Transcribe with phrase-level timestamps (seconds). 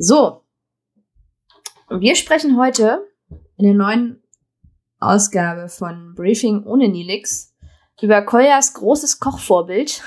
[0.00, 0.44] So.
[1.90, 3.04] Wir sprechen heute
[3.56, 4.22] in der neuen
[5.00, 7.52] Ausgabe von Briefing ohne Nilix
[8.00, 10.04] über Koljas großes Kochvorbild.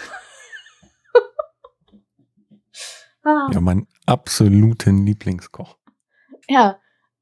[3.24, 3.50] ah.
[3.52, 5.76] Ja, mein absoluten Lieblingskoch.
[6.48, 6.80] Ja,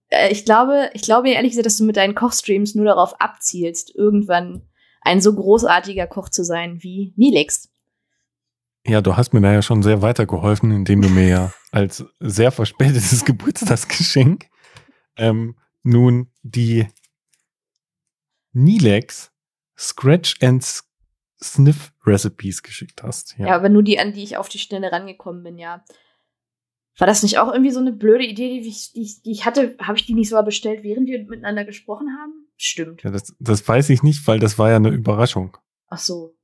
[0.09, 3.95] äh, ich glaube, ich glaube ehrlich gesagt, dass du mit deinen Kochstreams nur darauf abzielst,
[3.95, 4.61] irgendwann
[5.01, 7.71] ein so großartiger Koch zu sein wie Nilix.
[8.85, 12.51] Ja, du hast mir da ja schon sehr weitergeholfen, indem du mir ja als sehr
[12.51, 14.49] verspätetes Geburtstagsgeschenk
[15.17, 16.87] ähm, nun die
[18.53, 19.31] Nilex
[19.77, 20.65] Scratch and
[21.41, 23.37] Sniff Recipes geschickt hast.
[23.37, 23.47] Ja.
[23.47, 25.83] ja, aber nur die, an die ich auf die Schnelle rangekommen bin, ja.
[26.97, 29.77] War das nicht auch irgendwie so eine blöde Idee, die ich, die, die ich hatte?
[29.81, 32.49] Habe ich die nicht sogar bestellt, während wir miteinander gesprochen haben?
[32.57, 33.03] Stimmt.
[33.03, 35.55] Ja, das, das weiß ich nicht, weil das war ja eine Überraschung.
[35.87, 36.35] Ach so.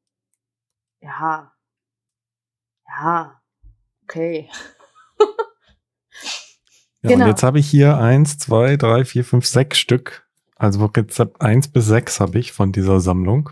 [1.01, 1.51] Ja.
[2.87, 3.41] Ja.
[4.03, 4.49] Okay.
[7.05, 7.25] Ja, genau.
[7.25, 10.25] und jetzt habe ich hier eins, zwei, drei, vier, fünf, sechs Stück.
[10.55, 13.49] Also Rezept eins bis sechs habe ich von dieser Sammlung.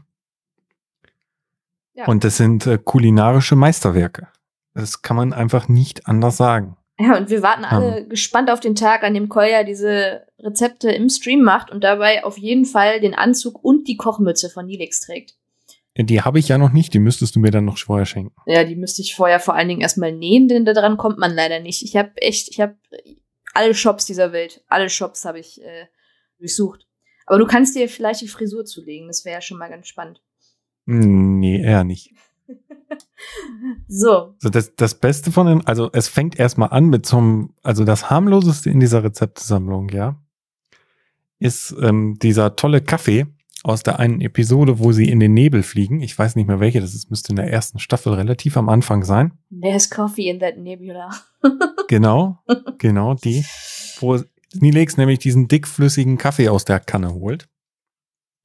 [1.94, 2.08] Ja.
[2.08, 4.28] Und das sind äh, kulinarische Meisterwerke.
[4.74, 6.78] Das kann man einfach nicht anders sagen.
[7.00, 8.10] Ja, und wir warten alle um.
[8.10, 12.38] gespannt auf den Tag, an dem Kolja diese Rezepte im Stream macht und dabei auf
[12.38, 15.36] jeden Fall den Anzug und die Kochmütze von Nilix trägt.
[15.96, 18.34] Die habe ich ja noch nicht, die müsstest du mir dann noch vorher schenken.
[18.48, 21.60] Ja, die müsste ich vorher vor allen Dingen erstmal nähen, denn daran kommt man leider
[21.60, 21.84] nicht.
[21.84, 22.76] Ich habe echt, ich habe
[23.54, 25.88] alle Shops dieser Welt, alle Shops habe ich äh,
[26.40, 26.88] durchsucht.
[27.26, 30.22] Aber du kannst dir vielleicht die Frisur zulegen, das wäre ja schon mal ganz spannend.
[30.86, 32.14] Hm, nee, eher nicht.
[33.88, 34.36] so.
[34.40, 38.10] So, das, das Beste von den, also es fängt erstmal an mit zum, also das
[38.10, 40.20] harmloseste in dieser Rezeptsammlung, ja,
[41.40, 43.28] ist ähm, dieser tolle Kaffee
[43.64, 46.02] aus der einen Episode, wo sie in den Nebel fliegen.
[46.02, 49.04] Ich weiß nicht mehr welche, das ist, müsste in der ersten Staffel relativ am Anfang
[49.04, 49.40] sein.
[49.50, 51.10] There's coffee in that nebula.
[51.88, 52.40] genau,
[52.78, 53.46] genau, die,
[54.00, 54.20] wo
[54.54, 57.48] Nilex nämlich diesen dickflüssigen Kaffee aus der Kanne holt.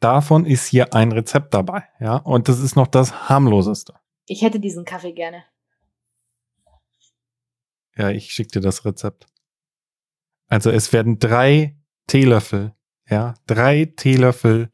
[0.00, 3.94] Davon ist hier ein Rezept dabei, ja, und das ist noch das harmloseste.
[4.26, 5.42] Ich hätte diesen Kaffee gerne.
[7.96, 9.26] Ja, ich schicke dir das Rezept.
[10.46, 11.76] Also es werden drei
[12.06, 12.74] Teelöffel,
[13.10, 14.70] ja, drei Teelöffel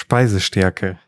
[0.00, 0.98] Speisestärke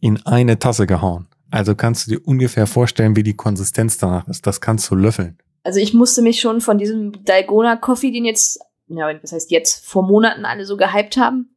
[0.00, 1.28] in eine Tasse gehauen.
[1.50, 4.46] Also kannst du dir ungefähr vorstellen, wie die Konsistenz danach ist.
[4.46, 5.38] Das kannst du löffeln.
[5.62, 9.86] Also ich musste mich schon von diesem Dalgona Coffee, den jetzt ja, was heißt jetzt,
[9.86, 11.56] vor Monaten alle so gehypt haben,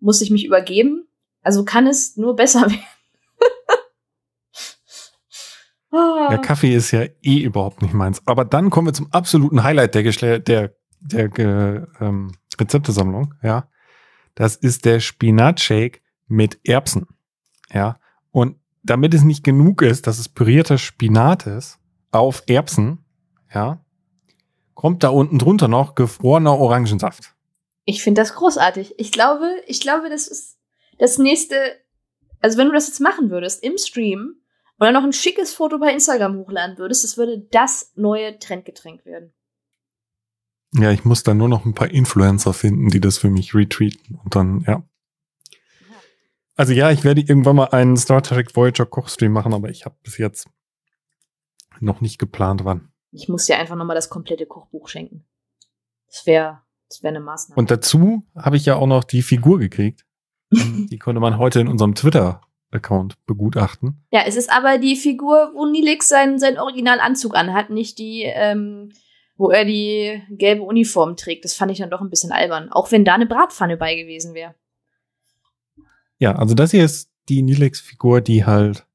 [0.00, 1.08] muss ich mich übergeben.
[1.42, 2.82] Also kann es nur besser werden.
[5.90, 6.28] ah.
[6.30, 8.22] Der Kaffee ist ja eh überhaupt nicht meins.
[8.26, 13.68] Aber dann kommen wir zum absoluten Highlight der, Geschle der, der, der ähm, Rezeptesammlung, ja.
[14.38, 17.08] Das ist der Spinatshake mit Erbsen,
[17.74, 17.98] ja.
[18.30, 18.54] Und
[18.84, 21.80] damit es nicht genug ist, dass es pürierter Spinat ist
[22.12, 23.04] auf Erbsen,
[23.52, 23.84] ja,
[24.74, 27.34] kommt da unten drunter noch gefrorener Orangensaft.
[27.84, 28.94] Ich finde das großartig.
[28.96, 30.56] Ich glaube, ich glaube, das ist
[30.98, 31.56] das nächste.
[32.38, 34.36] Also wenn du das jetzt machen würdest im Stream
[34.78, 39.32] oder noch ein schickes Foto bei Instagram hochladen würdest, das würde das neue Trendgetränk werden.
[40.74, 44.18] Ja, ich muss dann nur noch ein paar Influencer finden, die das für mich retweeten
[44.22, 44.82] und dann, ja.
[46.56, 49.96] Also ja, ich werde irgendwann mal einen Star Trek Voyager Kochstream machen, aber ich habe
[50.02, 50.48] bis jetzt
[51.80, 52.92] noch nicht geplant, wann.
[53.12, 55.24] Ich muss dir einfach nochmal das komplette Kochbuch schenken.
[56.08, 57.58] Das wäre das wäre eine Maßnahme.
[57.58, 60.04] Und dazu habe ich ja auch noch die Figur gekriegt.
[60.50, 64.04] die konnte man heute in unserem Twitter-Account begutachten.
[64.10, 68.90] Ja, es ist aber die Figur, wo Nilix seinen, seinen Originalanzug anhat, nicht die, ähm,
[69.38, 71.44] wo er die gelbe Uniform trägt.
[71.44, 72.70] Das fand ich dann doch ein bisschen albern.
[72.70, 74.54] Auch wenn da eine Bratpfanne bei gewesen wäre.
[76.18, 78.86] Ja, also das hier ist die Nilix-Figur, die halt,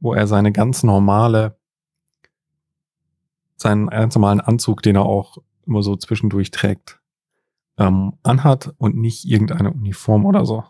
[0.00, 1.56] wo er seine ganz normale
[3.56, 7.00] seinen ganz normalen Anzug, den er auch immer so zwischendurch trägt,
[7.76, 10.64] ähm, anhat und nicht irgendeine Uniform oder so.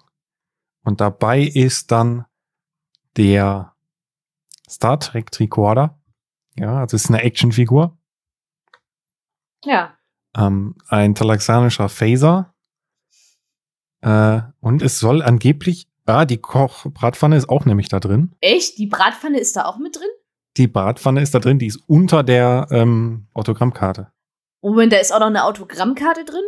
[0.85, 2.25] Und dabei ist dann
[3.17, 3.75] der
[4.69, 5.99] Star Trek Tricorder.
[6.57, 7.97] Ja, also ist eine Actionfigur.
[9.65, 9.97] Ja.
[10.37, 12.55] Ähm, ein talaxianischer Phaser.
[14.01, 18.35] Äh, und es soll angeblich, ah, die Kochbratpfanne ist auch nämlich da drin.
[18.41, 18.79] Echt?
[18.79, 20.09] Die Bratpfanne ist da auch mit drin?
[20.57, 24.11] Die Bratpfanne ist da drin, die ist unter der ähm, Autogrammkarte.
[24.61, 26.43] Moment, da ist auch noch eine Autogrammkarte drin?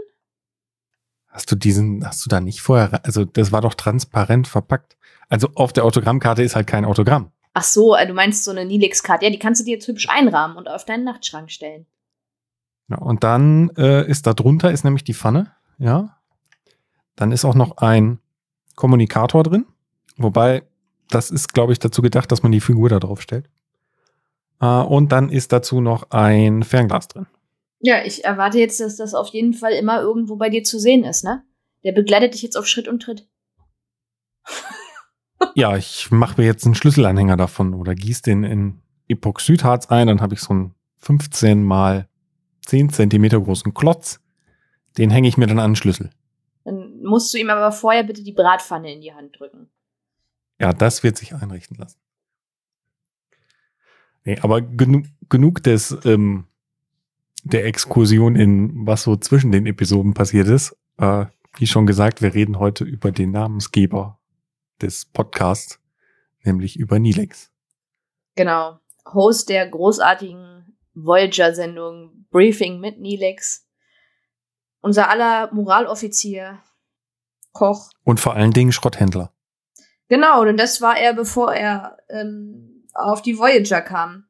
[1.29, 4.97] Hast du diesen, hast du da nicht vorher, also das war doch transparent verpackt.
[5.29, 7.31] Also auf der Autogrammkarte ist halt kein Autogramm.
[7.55, 9.27] Ach so, äh, du meinst so eine Nilix-Karte.
[9.27, 11.87] Ja, die kannst du dir jetzt hübsch einrahmen und auf deinen Nachtschrank stellen.
[12.91, 16.17] Ja, und dann äh, ist da drunter ist nämlich die Pfanne, ja.
[17.15, 18.19] Dann ist auch noch ein
[18.75, 19.67] Kommunikator drin,
[20.17, 20.65] wobei
[21.09, 23.49] das ist, glaube ich, dazu gedacht, dass man die Figur da drauf stellt.
[24.61, 27.27] Äh, und dann ist dazu noch ein Fernglas drin.
[27.79, 31.05] Ja, ich erwarte jetzt, dass das auf jeden Fall immer irgendwo bei dir zu sehen
[31.05, 31.45] ist, ne?
[31.85, 33.29] Der begleitet dich jetzt auf Schritt und Tritt.
[35.55, 40.21] ja, ich mache mir jetzt einen Schlüsselanhänger davon oder gieße den in Epoxidharz ein, dann
[40.21, 42.10] habe ich so einen 15 mal
[42.67, 44.21] 10 Zentimeter großen Klotz.
[44.99, 46.11] Den hänge ich mir dann an den Schlüssel.
[46.65, 49.69] Dann musst du ihm aber vorher bitte die Bratpfanne in die Hand drücken.
[50.59, 51.99] Ja, das wird sich einrichten lassen.
[54.25, 56.47] Nee, aber genug, genug des, ähm,
[57.43, 60.77] der Exkursion in was so zwischen den Episoden passiert ist.
[60.99, 64.19] Äh, wie schon gesagt, wir reden heute über den Namensgeber
[64.81, 65.81] des Podcasts,
[66.45, 67.51] nämlich über Nilex.
[68.37, 68.79] Genau.
[69.13, 73.67] Host der großartigen Voyager-Sendung Briefing mit Nilex.
[74.81, 76.61] Unser aller Moraloffizier,
[77.53, 77.91] Koch.
[78.05, 79.33] Und vor allen Dingen Schrotthändler.
[80.09, 84.27] Genau, denn das war er, bevor er ähm, auf die Voyager kam.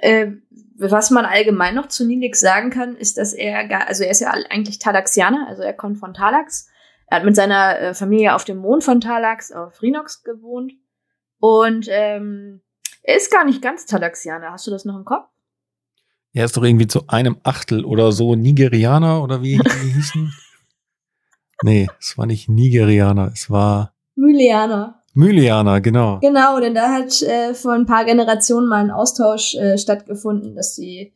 [0.00, 0.32] Äh,
[0.76, 4.20] was man allgemein noch zu Nilix sagen kann, ist, dass er, gar, also er ist
[4.20, 6.68] ja eigentlich Talaxianer, also er kommt von Talax.
[7.06, 10.72] Er hat mit seiner äh, Familie auf dem Mond von Talax auf Rhinox gewohnt.
[11.40, 12.62] Und ähm,
[13.02, 14.52] er ist gar nicht ganz Talaxianer.
[14.52, 15.26] Hast du das noch im Kopf?
[16.32, 20.32] Er ist doch irgendwie zu einem Achtel oder so Nigerianer oder wie die hießen.
[21.62, 25.02] nee, es war nicht Nigerianer, es war Mylianer.
[25.14, 26.18] Mylianer, genau.
[26.20, 30.76] Genau, denn da hat äh, vor ein paar Generationen mal ein Austausch äh, stattgefunden, dass
[30.76, 31.12] sie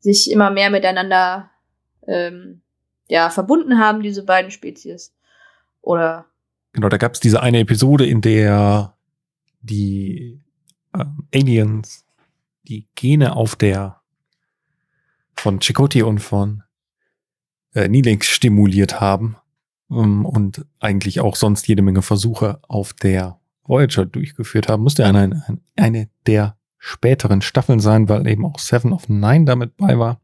[0.00, 1.50] sich immer mehr miteinander
[2.06, 2.62] ähm,
[3.08, 5.12] ja, verbunden haben, diese beiden Spezies.
[5.82, 6.26] Oder.
[6.72, 8.94] Genau, da gab es diese eine Episode, in der
[9.60, 10.40] die
[10.92, 12.04] äh, Aliens
[12.66, 14.00] die Gene auf der
[15.44, 16.62] von Chakotay und von
[17.74, 19.36] äh, Nilix stimuliert haben
[19.90, 25.18] ähm, und eigentlich auch sonst jede Menge Versuche auf der Voyager durchgeführt haben, musste eine,
[25.20, 30.18] eine, eine der späteren Staffeln sein, weil eben auch Seven of Nine damit bei war.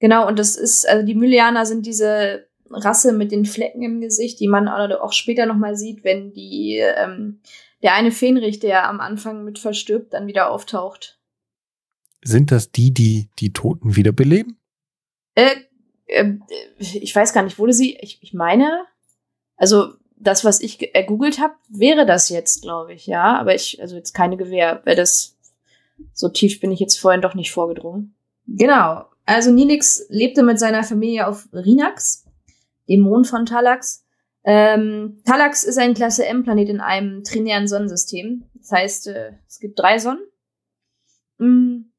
[0.00, 4.40] Genau, und das ist, also die Mylianer sind diese Rasse mit den Flecken im Gesicht,
[4.40, 7.42] die man auch später nochmal sieht, wenn die, ähm,
[7.82, 11.17] der eine Fähnrich, der am Anfang mit verstirbt, dann wieder auftaucht.
[12.22, 14.58] Sind das die, die die Toten wiederbeleben?
[15.34, 15.56] Äh,
[16.06, 16.34] äh,
[16.78, 18.84] ich weiß gar nicht, wurde sie, ich, ich meine,
[19.56, 23.38] also das, was ich ergoogelt habe, wäre das jetzt, glaube ich, ja.
[23.38, 25.36] Aber ich, also jetzt keine Gewehr, weil das
[26.12, 28.14] so tief bin ich jetzt vorhin doch nicht vorgedrungen.
[28.46, 29.04] Genau.
[29.26, 32.24] Also Nilix lebte mit seiner Familie auf Rinax,
[32.88, 34.04] dem Mond von Talax.
[34.44, 38.44] Ähm, Talax ist ein Klasse M-Planet in einem trinären Sonnensystem.
[38.54, 40.24] Das heißt, äh, es gibt drei Sonnen.
[41.38, 41.90] Mm.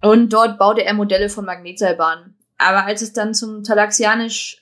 [0.00, 2.36] Und dort baute er Modelle von Magnetseilbahnen.
[2.56, 4.60] Aber als es dann zum talaxianisch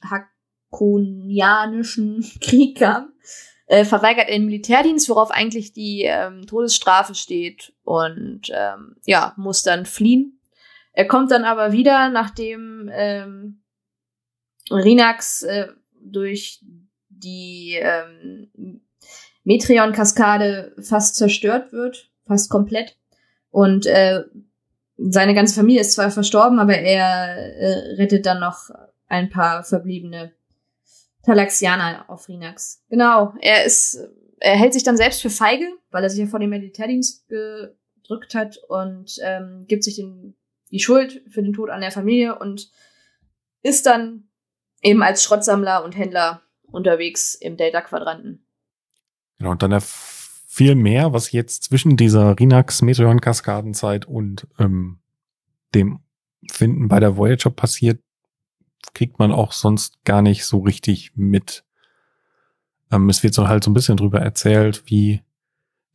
[0.70, 3.12] Konianischen Krieg kam,
[3.66, 9.62] äh, verweigert er den Militärdienst, worauf eigentlich die ähm, Todesstrafe steht und ähm, ja, muss
[9.62, 10.40] dann fliehen.
[10.92, 13.62] Er kommt dann aber wieder, nachdem ähm,
[14.70, 15.68] Rinax äh,
[16.00, 16.60] durch
[17.08, 18.80] die ähm,
[19.44, 22.96] Metreon-Kaskade fast zerstört wird, fast komplett.
[23.50, 24.24] Und äh,
[24.96, 28.70] seine ganze Familie ist zwar verstorben, aber er äh, rettet dann noch
[29.08, 30.32] ein paar verbliebene
[31.22, 32.82] Talaxianer auf Rinax.
[32.88, 33.98] Genau, er ist,
[34.38, 38.34] er hält sich dann selbst für feige, weil er sich ja vor dem Militärdienst gedrückt
[38.34, 40.36] hat und ähm, gibt sich den,
[40.70, 42.70] die Schuld für den Tod an der Familie und
[43.62, 44.28] ist dann
[44.82, 48.46] eben als Schrottsammler und Händler unterwegs im Delta-Quadranten.
[49.38, 49.72] Genau, und dann
[50.56, 55.00] viel mehr, was jetzt zwischen dieser Rinax-Meteoren-Kaskadenzeit und ähm,
[55.74, 56.00] dem
[56.50, 58.00] Finden bei der Voyager passiert,
[58.94, 61.62] kriegt man auch sonst gar nicht so richtig mit.
[62.90, 65.20] Ähm, es wird so halt so ein bisschen drüber erzählt, wie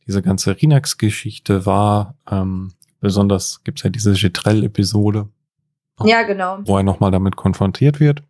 [0.06, 2.14] diese ganze Rinax-Geschichte war.
[2.30, 5.28] Ähm, besonders gibt's ja diese Getrell-Episode.
[6.04, 6.60] Ja, genau.
[6.66, 8.22] Wo er nochmal damit konfrontiert wird.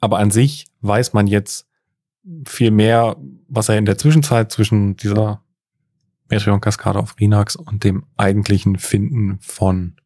[0.00, 1.67] Aber an sich weiß man jetzt
[2.46, 3.16] viel mehr,
[3.48, 5.42] was er in der Zwischenzeit zwischen dieser
[6.28, 9.96] Meteoron-Kaskade auf Rinax und dem eigentlichen Finden von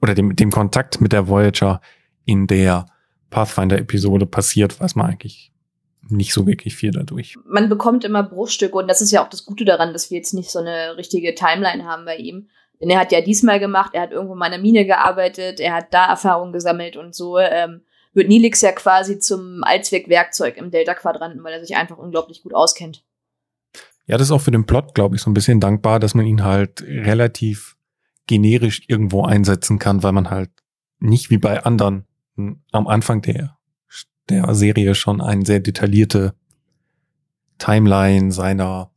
[0.00, 1.80] oder dem, dem Kontakt mit der Voyager
[2.24, 2.86] in der
[3.30, 5.52] Pathfinder-Episode passiert, weiß man eigentlich
[6.08, 7.36] nicht so wirklich viel dadurch.
[7.44, 10.32] Man bekommt immer Bruchstücke und das ist ja auch das Gute daran, dass wir jetzt
[10.32, 12.48] nicht so eine richtige Timeline haben bei ihm.
[12.80, 15.92] Denn er hat ja diesmal gemacht, er hat irgendwo in meiner Mine gearbeitet, er hat
[15.92, 17.82] da Erfahrungen gesammelt und so ähm,
[18.18, 23.02] wird Nilix ja quasi zum Allzweckwerkzeug im Delta-Quadranten, weil er sich einfach unglaublich gut auskennt.
[24.06, 26.26] Ja, das ist auch für den Plot, glaube ich, so ein bisschen dankbar, dass man
[26.26, 27.76] ihn halt relativ
[28.26, 30.50] generisch irgendwo einsetzen kann, weil man halt
[30.98, 32.06] nicht wie bei anderen
[32.72, 33.56] am Anfang der,
[34.28, 36.34] der Serie schon eine sehr detaillierte
[37.58, 38.90] Timeline seiner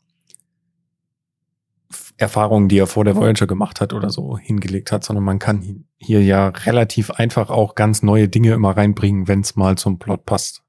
[2.21, 5.85] Erfahrungen, die er vor der Voyager gemacht hat oder so hingelegt hat, sondern man kann
[5.97, 10.25] hier ja relativ einfach auch ganz neue Dinge immer reinbringen, wenn es mal zum Plot
[10.25, 10.63] passt.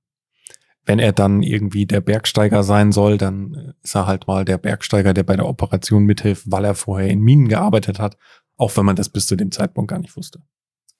[0.85, 5.15] Wenn er dann irgendwie der Bergsteiger sein soll, dann ist er halt mal der Bergsteiger,
[5.15, 8.17] der bei der Operation mithilft, weil er vorher in Minen gearbeitet hat,
[8.57, 10.41] auch wenn man das bis zu dem Zeitpunkt gar nicht wusste.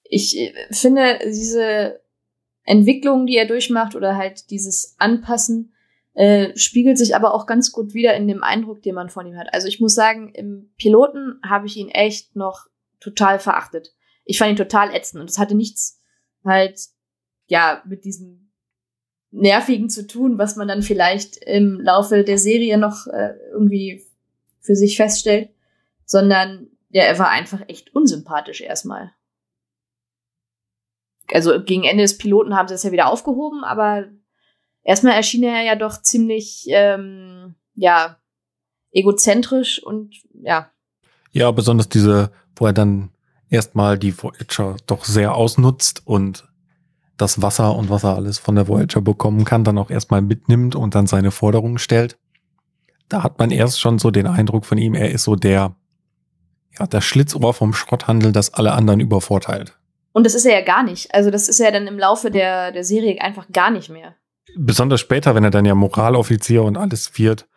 [0.03, 1.99] Ich äh, finde diese
[2.63, 5.72] Entwicklung, die er durchmacht oder halt dieses Anpassen,
[6.13, 9.37] äh, spiegelt sich aber auch ganz gut wieder in dem Eindruck, den man von ihm
[9.37, 9.53] hat.
[9.53, 12.67] Also ich muss sagen, im Piloten habe ich ihn echt noch
[12.99, 13.95] total verachtet.
[14.23, 15.99] Ich fand ihn total ätzend und es hatte nichts
[16.45, 16.79] halt,
[17.47, 18.51] ja, mit diesem
[19.31, 24.05] Nervigen zu tun, was man dann vielleicht im Laufe der Serie noch äh, irgendwie
[24.59, 25.49] für sich feststellt,
[26.05, 29.11] sondern ja, er war einfach echt unsympathisch erstmal.
[31.33, 34.05] Also gegen Ende des Piloten haben sie es ja wieder aufgehoben, aber
[34.83, 38.17] erstmal erschien er ja doch ziemlich, ähm, ja,
[38.91, 40.69] egozentrisch und ja.
[41.31, 43.09] Ja, besonders diese, wo er dann
[43.49, 46.47] erstmal die Voyager doch sehr ausnutzt und
[47.17, 50.75] das Wasser und was er alles von der Voyager bekommen kann, dann auch erstmal mitnimmt
[50.75, 52.17] und dann seine Forderungen stellt.
[53.09, 55.75] Da hat man erst schon so den Eindruck von ihm, er ist so der,
[56.77, 59.77] ja, das Schlitzohr vom Schrotthandel, das alle anderen übervorteilt.
[60.11, 61.13] Und das ist er ja gar nicht.
[61.13, 64.15] Also das ist er dann im Laufe der, der Serie einfach gar nicht mehr
[64.55, 67.47] besonders später, wenn er dann ja Moraloffizier und alles wird,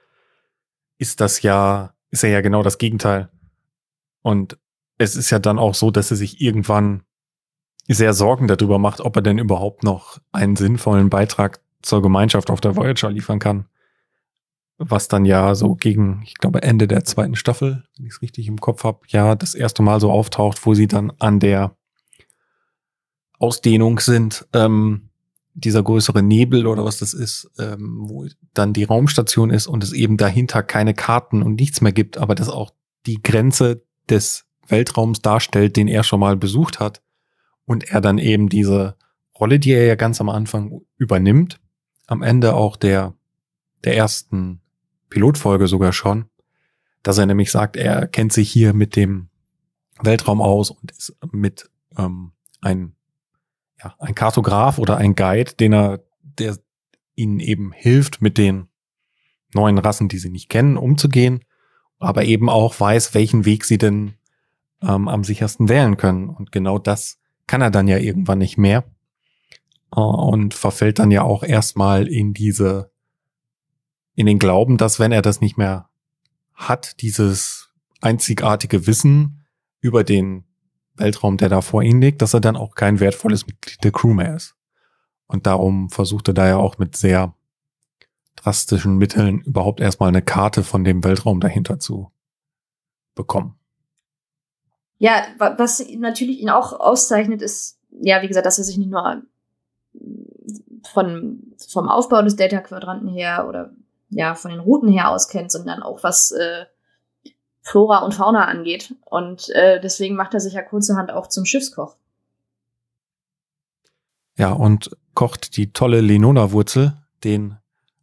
[0.98, 3.28] ist das ja, ist er ja genau das Gegenteil.
[4.22, 4.58] Und
[4.98, 7.02] es ist ja dann auch so, dass er sich irgendwann
[7.88, 12.60] sehr Sorgen darüber macht, ob er denn überhaupt noch einen sinnvollen Beitrag zur Gemeinschaft auf
[12.60, 13.66] der Voyager liefern kann.
[14.78, 18.48] Was dann ja so gegen, ich glaube, Ende der zweiten Staffel, wenn ich es richtig
[18.48, 21.76] im Kopf habe, ja, das erste Mal so auftaucht, wo sie dann an der
[23.38, 24.46] Ausdehnung sind.
[24.52, 25.10] Ähm,
[25.56, 29.92] dieser größere Nebel oder was das ist, ähm, wo dann die Raumstation ist und es
[29.92, 32.72] eben dahinter keine Karten und nichts mehr gibt, aber das auch
[33.06, 37.02] die Grenze des Weltraums darstellt, den er schon mal besucht hat
[37.64, 38.96] und er dann eben diese
[39.38, 41.58] Rolle, die er ja ganz am Anfang übernimmt,
[42.06, 43.14] am Ende auch der
[43.84, 44.60] der ersten
[45.08, 46.26] Pilotfolge sogar schon,
[47.02, 49.28] dass er nämlich sagt, er kennt sich hier mit dem
[50.02, 52.96] Weltraum aus und ist mit ähm, ein
[53.82, 56.58] ja, ein Kartograf oder ein Guide, den er, der
[57.14, 58.68] ihnen eben hilft, mit den
[59.54, 61.44] neuen Rassen, die sie nicht kennen, umzugehen,
[61.98, 64.14] aber eben auch weiß, welchen Weg sie denn
[64.82, 66.28] ähm, am sichersten wählen können.
[66.28, 68.84] Und genau das kann er dann ja irgendwann nicht mehr
[69.94, 72.90] äh, und verfällt dann ja auch erstmal in diese,
[74.14, 75.88] in den Glauben, dass wenn er das nicht mehr
[76.54, 79.46] hat, dieses einzigartige Wissen
[79.80, 80.45] über den
[80.98, 84.14] Weltraum, der da vor ihm liegt, dass er dann auch kein wertvolles Mitglied der Crew
[84.14, 84.54] mehr ist.
[85.26, 87.34] Und darum versucht er da ja auch mit sehr
[88.36, 92.12] drastischen Mitteln überhaupt erstmal eine Karte von dem Weltraum dahinter zu
[93.14, 93.58] bekommen.
[94.98, 99.22] Ja, was natürlich ihn auch auszeichnet, ist, ja, wie gesagt, dass er sich nicht nur
[100.92, 103.72] von, vom Aufbau des Delta-Quadranten her oder
[104.08, 106.66] ja, von den Routen her auskennt, sondern auch was äh,
[107.66, 108.94] Flora und Fauna angeht.
[109.04, 111.96] Und äh, deswegen macht er sich ja kurzerhand auch zum Schiffskoch.
[114.38, 117.56] Ja, und kocht die tolle Lenona-Wurzel, den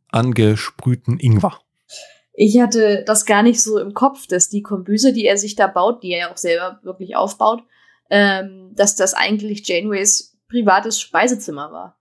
[0.10, 1.60] angesprühten Ingwer.
[2.34, 5.68] Ich hatte das gar nicht so im Kopf, dass die Kombüse, die er sich da
[5.68, 7.64] baut, die er ja auch selber wirklich aufbaut,
[8.10, 11.98] ähm, dass das eigentlich Janeways privates Speisezimmer war.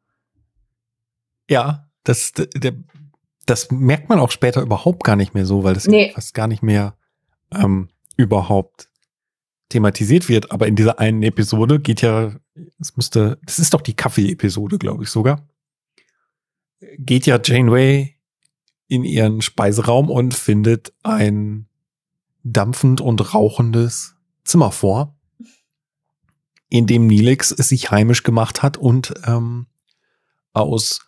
[1.48, 2.72] Ja, das, der,
[3.46, 6.10] das merkt man auch später überhaupt gar nicht mehr so, weil das nee.
[6.12, 6.96] fast gar nicht mehr
[7.54, 8.88] ähm, überhaupt
[9.68, 10.52] thematisiert wird.
[10.52, 12.34] Aber in dieser einen Episode geht ja,
[12.78, 15.48] es müsste, das ist doch die Kaffee-Episode, glaube ich sogar,
[16.98, 18.14] geht ja Janeway
[18.88, 21.66] in ihren Speiseraum und findet ein
[22.44, 25.16] dampfend und rauchendes Zimmer vor,
[26.68, 29.66] in dem Nilix es sich heimisch gemacht hat und ähm,
[30.52, 31.00] aus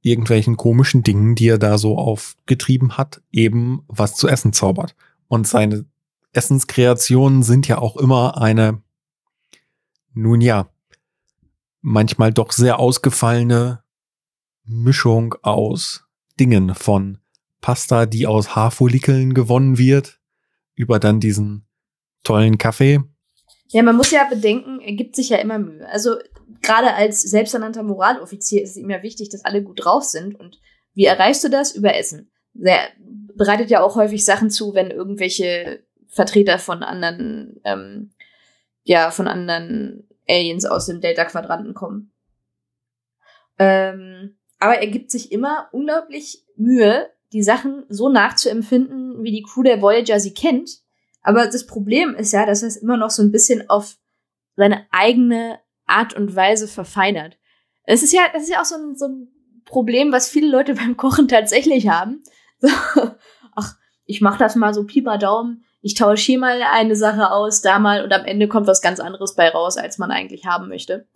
[0.00, 4.94] irgendwelchen komischen Dingen, die er da so aufgetrieben hat, eben was zu essen zaubert.
[5.28, 5.84] Und seine
[6.32, 8.82] Essenskreationen sind ja auch immer eine,
[10.14, 10.68] nun ja,
[11.80, 13.82] manchmal doch sehr ausgefallene
[14.64, 16.04] Mischung aus
[16.38, 17.18] Dingen von
[17.60, 20.20] Pasta, die aus Haarfollikeln gewonnen wird,
[20.74, 21.66] über dann diesen
[22.22, 23.00] tollen Kaffee.
[23.68, 25.86] Ja, man muss ja bedenken, er gibt sich ja immer Mühe.
[25.88, 26.16] Also
[26.62, 30.34] gerade als selbsternannter Moraloffizier ist es ihm ja wichtig, dass alle gut drauf sind.
[30.34, 30.60] Und
[30.94, 31.74] wie erreichst du das?
[31.74, 32.30] Über Essen.
[32.54, 32.80] Der
[33.38, 38.10] bereitet ja auch häufig Sachen zu, wenn irgendwelche Vertreter von anderen, ähm,
[38.84, 42.12] ja, von anderen Aliens aus dem Delta-Quadranten kommen.
[43.58, 49.62] Ähm, aber er gibt sich immer unglaublich Mühe, die Sachen so nachzuempfinden, wie die Crew
[49.62, 50.82] der Voyager sie kennt,
[51.22, 53.98] Aber das Problem ist ja, dass er es immer noch so ein bisschen auf
[54.56, 57.38] seine eigene Art und Weise verfeinert.
[57.84, 59.28] Es ist ja, das ist ja auch so ein, so ein
[59.64, 62.22] Problem, was viele Leute beim Kochen tatsächlich haben.
[62.60, 62.68] So,
[63.54, 65.64] ach, ich mach das mal so Pi mal Daumen.
[65.80, 69.00] Ich tausche hier mal eine Sache aus, da mal und am Ende kommt was ganz
[69.00, 71.06] anderes bei raus, als man eigentlich haben möchte.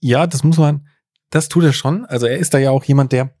[0.00, 0.86] Ja, das muss man,
[1.30, 2.04] das tut er schon.
[2.06, 3.34] Also er ist da ja auch jemand, der,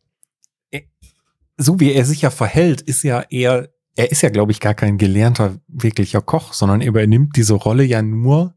[1.56, 4.74] so wie er sich ja verhält, ist ja eher, er ist ja, glaube ich, gar
[4.74, 8.54] kein gelernter, wirklicher Koch, sondern er übernimmt diese Rolle ja nur,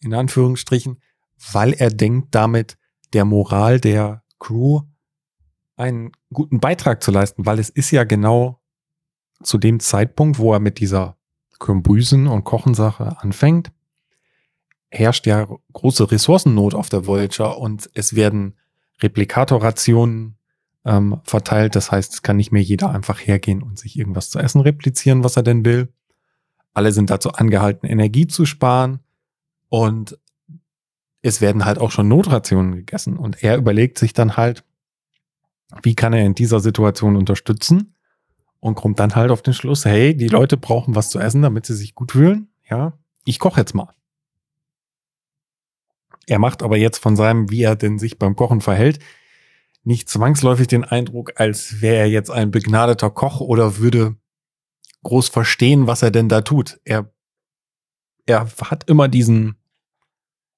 [0.00, 1.00] in Anführungsstrichen,
[1.52, 2.76] weil er denkt, damit
[3.12, 4.82] der Moral der Crew
[5.76, 8.60] einen guten Beitrag zu leisten, weil es ist ja genau
[9.42, 11.16] zu dem Zeitpunkt, wo er mit dieser
[11.58, 13.72] Kürbüsen- und Kochensache anfängt,
[14.90, 18.56] herrscht ja große Ressourcennot auf der Voyager und es werden
[19.02, 20.38] Replikatorrationen
[20.84, 21.76] ähm, verteilt.
[21.76, 25.24] Das heißt, es kann nicht mehr jeder einfach hergehen und sich irgendwas zu essen replizieren,
[25.24, 25.92] was er denn will.
[26.72, 29.00] Alle sind dazu angehalten, Energie zu sparen
[29.68, 30.18] und
[31.22, 33.16] es werden halt auch schon Notrationen gegessen.
[33.16, 34.64] Und er überlegt sich dann halt,
[35.82, 37.94] wie kann er in dieser Situation unterstützen?
[38.60, 41.66] Und kommt dann halt auf den Schluss, hey, die Leute brauchen was zu essen, damit
[41.66, 42.48] sie sich gut fühlen.
[42.68, 42.94] Ja,
[43.24, 43.92] ich koche jetzt mal.
[46.26, 48.98] Er macht aber jetzt von seinem, wie er denn sich beim Kochen verhält,
[49.84, 54.16] nicht zwangsläufig den Eindruck, als wäre er jetzt ein begnadeter Koch oder würde
[55.04, 56.80] groß verstehen, was er denn da tut.
[56.84, 57.12] Er,
[58.26, 59.54] er hat immer diesen,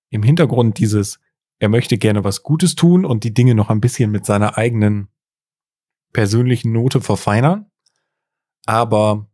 [0.09, 1.21] im Hintergrund dieses,
[1.59, 5.09] er möchte gerne was Gutes tun und die Dinge noch ein bisschen mit seiner eigenen
[6.13, 7.71] persönlichen Note verfeinern.
[8.67, 9.29] Aber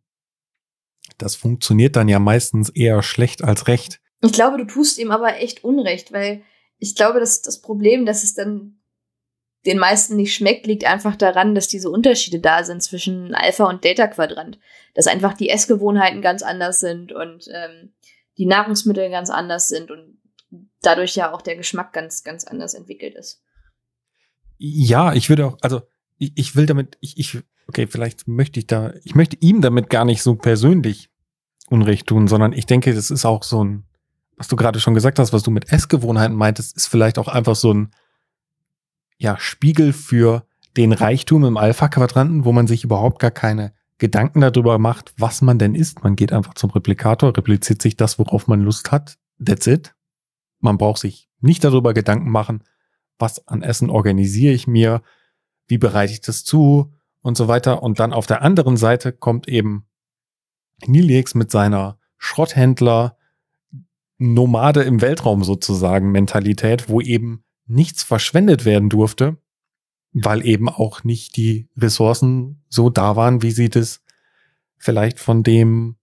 [1.18, 4.00] das funktioniert dann ja meistens eher schlecht als recht.
[4.22, 6.42] Ich glaube, du tust ihm aber echt Unrecht, weil
[6.78, 8.80] ich glaube, dass das Problem, dass es dann
[9.66, 13.84] den meisten nicht schmeckt, liegt einfach daran, dass diese Unterschiede da sind zwischen Alpha und
[13.84, 14.58] Delta Quadrant.
[14.94, 17.94] Dass einfach die Essgewohnheiten ganz anders sind und ähm,
[18.36, 20.18] die Nahrungsmittel ganz anders sind und
[20.86, 23.42] dadurch ja auch der Geschmack ganz, ganz anders entwickelt ist.
[24.58, 25.82] Ja, ich würde auch, also
[26.18, 29.90] ich, ich will damit, ich, ich, okay, vielleicht möchte ich da, ich möchte ihm damit
[29.90, 31.10] gar nicht so persönlich
[31.68, 33.84] Unrecht tun, sondern ich denke, das ist auch so ein,
[34.36, 37.56] was du gerade schon gesagt hast, was du mit Essgewohnheiten meintest, ist vielleicht auch einfach
[37.56, 37.94] so ein,
[39.16, 44.78] ja, Spiegel für den Reichtum im Alpha-Quadranten, wo man sich überhaupt gar keine Gedanken darüber
[44.78, 46.02] macht, was man denn isst.
[46.02, 49.16] Man geht einfach zum Replikator, repliziert sich das, worauf man Lust hat.
[49.44, 49.94] That's it.
[50.64, 52.64] Man braucht sich nicht darüber Gedanken machen,
[53.18, 55.02] was an Essen organisiere ich mir,
[55.66, 57.82] wie bereite ich das zu und so weiter.
[57.82, 59.84] Und dann auf der anderen Seite kommt eben
[60.86, 63.18] Nilix mit seiner Schrotthändler,
[64.16, 69.36] Nomade im Weltraum sozusagen Mentalität, wo eben nichts verschwendet werden durfte,
[70.12, 74.02] weil eben auch nicht die Ressourcen so da waren, wie sie das
[74.78, 75.96] vielleicht von dem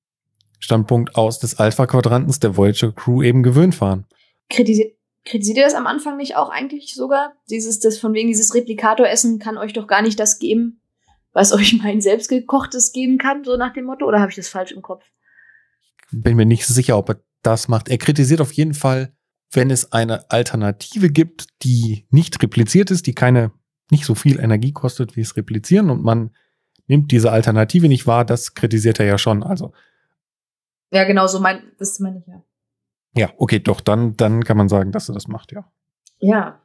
[0.60, 4.06] Standpunkt aus des Alpha-Quadrantens der Voyager Crew eben gewöhnt waren
[4.52, 7.34] kritisiert, kritisiert ihr das am Anfang nicht auch eigentlich sogar?
[7.50, 10.82] Dieses, das von wegen dieses Replikator-Essen kann euch doch gar nicht das geben,
[11.34, 14.72] was euch mein selbstgekochtes geben kann, so nach dem Motto, oder habe ich das falsch
[14.72, 15.04] im Kopf?
[16.12, 17.90] Bin mir nicht sicher, ob er das macht.
[17.90, 19.16] Er kritisiert auf jeden Fall,
[19.52, 23.52] wenn es eine Alternative gibt, die nicht repliziert ist, die keine,
[23.90, 26.32] nicht so viel Energie kostet wie es Replizieren und man
[26.88, 29.44] nimmt diese Alternative nicht wahr, das kritisiert er ja schon.
[29.44, 29.74] Also.
[30.92, 32.44] Ja, genau, so mein, das meine ich ja.
[33.16, 35.66] Ja, okay, doch, dann, dann kann man sagen, dass er das macht, ja.
[36.20, 36.62] Ja.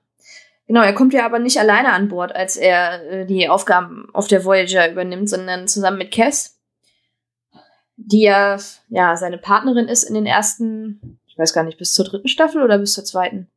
[0.67, 4.27] Genau, er kommt ja aber nicht alleine an Bord, als er äh, die Aufgaben auf
[4.27, 6.59] der Voyager übernimmt, sondern zusammen mit Cass,
[7.97, 12.05] die ja, ja seine Partnerin ist in den ersten, ich weiß gar nicht, bis zur
[12.05, 13.49] dritten Staffel oder bis zur zweiten?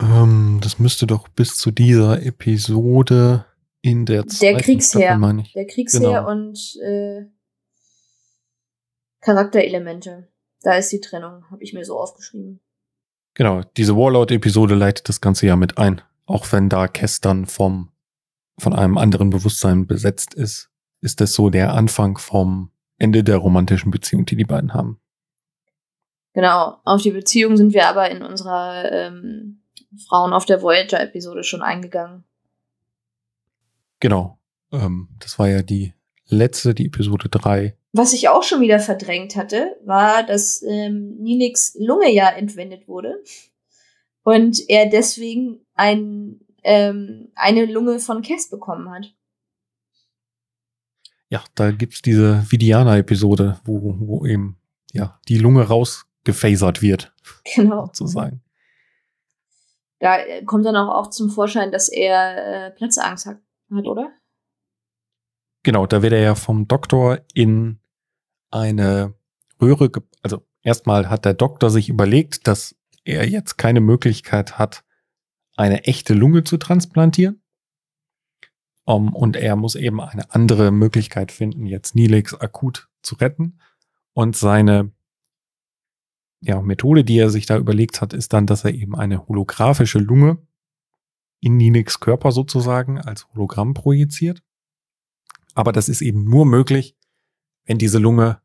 [0.00, 3.46] Ähm, das müsste doch bis zu dieser Episode
[3.82, 5.52] in der zweiten der Kriegsherr, Staffel, meine ich.
[5.52, 6.30] Der Kriegsherr genau.
[6.30, 7.26] und äh,
[9.20, 10.28] Charakterelemente.
[10.62, 12.60] Da ist die Trennung, habe ich mir so aufgeschrieben.
[13.34, 16.02] Genau, diese Warlord-Episode leitet das Ganze ja mit ein.
[16.26, 17.90] Auch wenn da Kess dann vom,
[18.58, 20.70] von einem anderen Bewusstsein besetzt ist,
[21.00, 25.00] ist das so der Anfang vom Ende der romantischen Beziehung, die die beiden haben.
[26.34, 29.62] Genau, auf die Beziehung sind wir aber in unserer ähm,
[30.08, 32.24] Frauen auf der Voyager-Episode schon eingegangen.
[33.98, 34.38] Genau,
[34.70, 35.94] ähm, das war ja die
[36.26, 41.74] letzte, die Episode 3 was ich auch schon wieder verdrängt hatte, war, dass ähm, Nilix
[41.78, 43.22] Lunge ja entwendet wurde
[44.22, 49.12] und er deswegen ein, ähm, eine Lunge von Kess bekommen hat.
[51.28, 54.58] Ja, da gibt's diese Vidiana-Episode, wo, wo eben
[54.92, 57.12] ja die Lunge rausgefasert wird.
[57.54, 57.86] Genau.
[57.86, 58.42] Sozusagen.
[60.00, 63.38] Da kommt dann auch, auch zum Vorschein, dass er äh, Platzangst hat,
[63.70, 64.12] hat, oder?
[65.62, 67.79] Genau, da wird er ja vom Doktor in
[68.50, 69.14] eine
[69.60, 69.90] Röhre,
[70.22, 74.84] also erstmal hat der Doktor sich überlegt, dass er jetzt keine Möglichkeit hat,
[75.56, 77.42] eine echte Lunge zu transplantieren.
[78.84, 83.60] Um, und er muss eben eine andere Möglichkeit finden, jetzt Nilix akut zu retten.
[84.14, 84.90] Und seine
[86.40, 89.98] ja, Methode, die er sich da überlegt hat, ist dann, dass er eben eine holographische
[89.98, 90.38] Lunge
[91.40, 94.42] in Nilix Körper sozusagen als Hologramm projiziert.
[95.54, 96.96] Aber das ist eben nur möglich,
[97.70, 98.40] wenn diese Lunge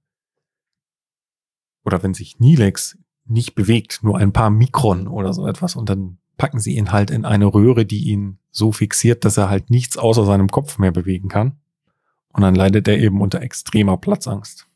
[1.83, 6.19] oder wenn sich Nilex nicht bewegt, nur ein paar Mikron oder so etwas und dann
[6.37, 9.97] packen sie ihn halt in eine Röhre, die ihn so fixiert, dass er halt nichts
[9.97, 11.57] außer seinem Kopf mehr bewegen kann.
[12.33, 14.67] Und dann leidet er eben unter extremer Platzangst.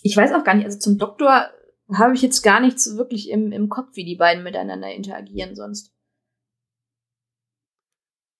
[0.00, 1.50] Ich weiß auch gar nicht, also zum Doktor
[1.92, 5.92] habe ich jetzt gar nichts wirklich im, im Kopf, wie die beiden miteinander interagieren sonst.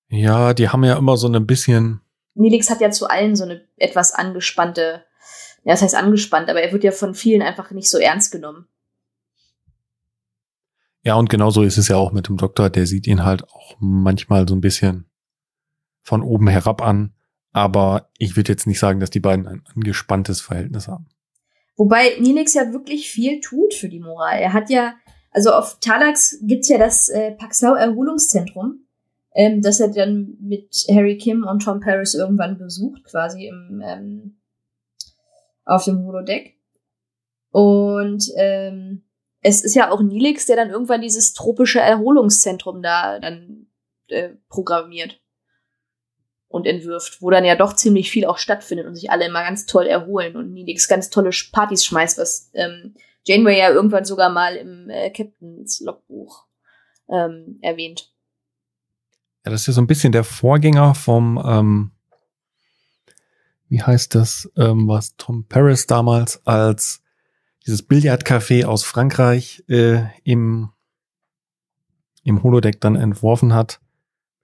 [0.08, 2.00] Ja, die haben ja immer so ein bisschen.
[2.32, 5.04] Nilix hat ja zu allen so eine etwas angespannte,
[5.64, 8.66] ja, das heißt angespannt, aber er wird ja von vielen einfach nicht so ernst genommen.
[11.02, 12.70] Ja, und genauso ist es ja auch mit dem Doktor.
[12.70, 15.06] Der sieht ihn halt auch manchmal so ein bisschen
[16.02, 17.14] von oben herab an.
[17.52, 21.08] Aber ich würde jetzt nicht sagen, dass die beiden ein angespanntes Verhältnis haben.
[21.76, 24.38] Wobei Nilix ja wirklich viel tut für die Moral.
[24.38, 24.94] Er hat ja,
[25.30, 28.84] also auf Talax gibt's ja das äh, Paxau Erholungszentrum,
[29.34, 34.39] ähm, das er dann mit Harry Kim und Tom Paris irgendwann besucht, quasi im ähm,
[35.70, 36.56] auf dem Holodeck.
[37.50, 39.04] Und ähm,
[39.40, 43.66] es ist ja auch Nilix, der dann irgendwann dieses tropische Erholungszentrum da dann
[44.08, 45.20] äh, programmiert
[46.48, 49.66] und entwirft, wo dann ja doch ziemlich viel auch stattfindet und sich alle immer ganz
[49.66, 54.56] toll erholen und Nilix ganz tolle Partys schmeißt, was ähm, Janeway ja irgendwann sogar mal
[54.56, 56.46] im äh, Captains Logbuch
[57.08, 58.12] ähm, erwähnt.
[59.44, 61.92] Ja, das ist ja so ein bisschen der Vorgänger vom, ähm,
[63.70, 67.02] wie heißt das, ähm, was Tom Paris damals als
[67.64, 70.70] dieses Billardcafé aus Frankreich äh, im,
[72.24, 73.80] im Holodeck dann entworfen hat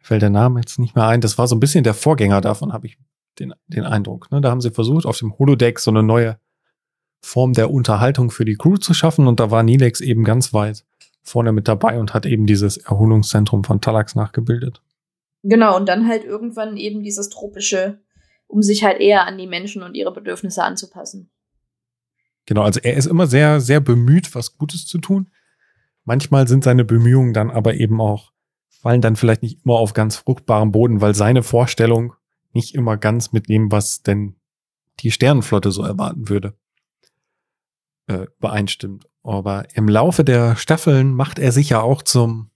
[0.07, 1.21] fällt der Name jetzt nicht mehr ein.
[1.21, 2.97] Das war so ein bisschen der Vorgänger davon, habe ich
[3.39, 4.31] den, den Eindruck.
[4.31, 4.41] Ne?
[4.41, 6.39] Da haben sie versucht, auf dem Holodeck so eine neue
[7.21, 10.85] Form der Unterhaltung für die Crew zu schaffen und da war Nilex eben ganz weit
[11.23, 14.81] vorne mit dabei und hat eben dieses Erholungszentrum von Talax nachgebildet.
[15.43, 17.99] Genau, und dann halt irgendwann eben dieses tropische,
[18.47, 21.31] um sich halt eher an die Menschen und ihre Bedürfnisse anzupassen.
[22.47, 25.31] Genau, also er ist immer sehr, sehr bemüht, was Gutes zu tun.
[26.05, 28.33] Manchmal sind seine Bemühungen dann aber eben auch
[28.87, 32.15] fallen dann vielleicht nicht immer auf ganz fruchtbarem Boden, weil seine Vorstellung
[32.53, 34.37] nicht immer ganz mit dem, was denn
[35.01, 36.55] die Sternenflotte so erwarten würde,
[38.07, 39.09] äh, übereinstimmt.
[39.25, 42.51] Aber im Laufe der Staffeln macht er sich ja auch zum,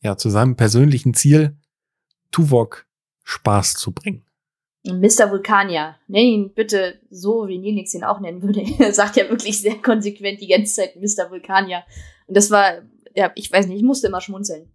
[0.00, 1.58] ja, zu seinem persönlichen Ziel,
[2.30, 2.86] Tuvok
[3.24, 4.25] Spaß zu bringen.
[4.92, 5.30] Mr.
[5.30, 8.62] Vulkanier, nenn ihn bitte so, wie Nilix ihn auch nennen würde.
[8.78, 11.30] Er sagt ja wirklich sehr konsequent die ganze Zeit Mr.
[11.30, 11.84] Vulkanier.
[12.26, 12.82] Und das war,
[13.14, 14.70] ja, ich weiß nicht, ich musste immer schmunzeln.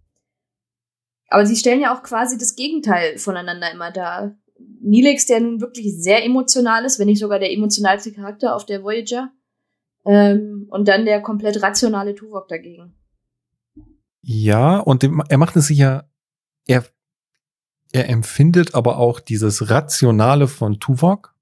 [1.28, 4.36] Aber sie stellen ja auch quasi das Gegenteil voneinander immer dar.
[4.80, 8.82] Nilex, der nun wirklich sehr emotional ist, wenn nicht sogar der emotionalste Charakter auf der
[8.82, 9.32] Voyager.
[10.04, 12.94] Ähm, und dann der komplett rationale Tuvok dagegen.
[14.20, 16.04] Ja, und er macht es sich ja,
[16.66, 16.84] er,
[17.92, 21.34] er empfindet aber auch dieses Rationale von Tuvok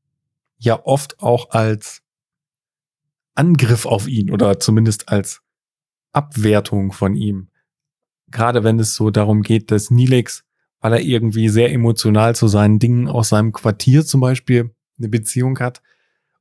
[0.59, 2.03] ja oft auch als
[3.35, 5.43] Angriff auf ihn oder zumindest als
[6.13, 7.49] Abwertung von ihm.
[8.31, 10.45] Gerade wenn es so darum geht, dass Nilex,
[10.81, 15.59] weil er irgendwie sehr emotional zu seinen Dingen aus seinem Quartier zum Beispiel eine Beziehung
[15.61, 15.83] hat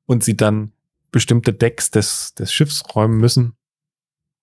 [0.05, 0.73] und sie dann
[1.11, 3.55] bestimmte Decks des, des Schiffs räumen müssen,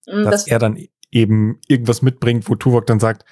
[0.07, 0.79] dass das er dann
[1.11, 3.25] eben irgendwas mitbringt, wo Tuvok dann sagt,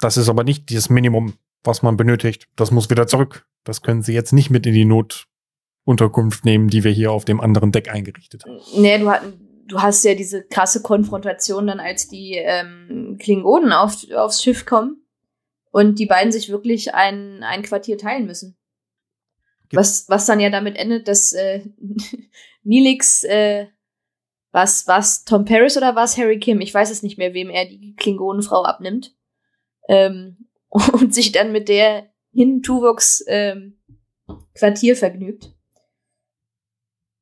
[0.00, 1.34] das ist aber nicht dieses Minimum,
[1.68, 2.48] was man benötigt.
[2.56, 3.46] Das muss wieder zurück.
[3.62, 7.40] Das können sie jetzt nicht mit in die Notunterkunft nehmen, die wir hier auf dem
[7.40, 8.58] anderen Deck eingerichtet haben.
[8.76, 9.12] Nee, du,
[9.68, 15.04] du hast ja diese krasse Konfrontation dann, als die ähm, Klingonen auf, aufs Schiff kommen
[15.70, 18.56] und die beiden sich wirklich ein, ein Quartier teilen müssen.
[19.72, 21.62] Was, was dann ja damit endet, dass äh,
[22.62, 23.66] Nilix, äh,
[24.50, 27.66] was, was Tom Paris oder was Harry Kim, ich weiß es nicht mehr, wem er
[27.66, 29.14] die Klingonenfrau abnimmt,
[29.88, 33.78] ähm, und sich dann mit der hin Tuvoks ähm,
[34.54, 35.54] Quartier vergnügt.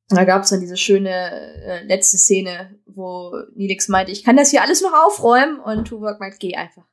[0.09, 4.51] Da gab es dann diese schöne äh, letzte Szene, wo Nilix meinte, ich kann das
[4.51, 6.85] hier alles noch aufräumen und Tuvok meint, geh einfach.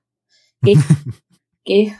[0.62, 0.77] Geh.
[1.64, 1.93] geh.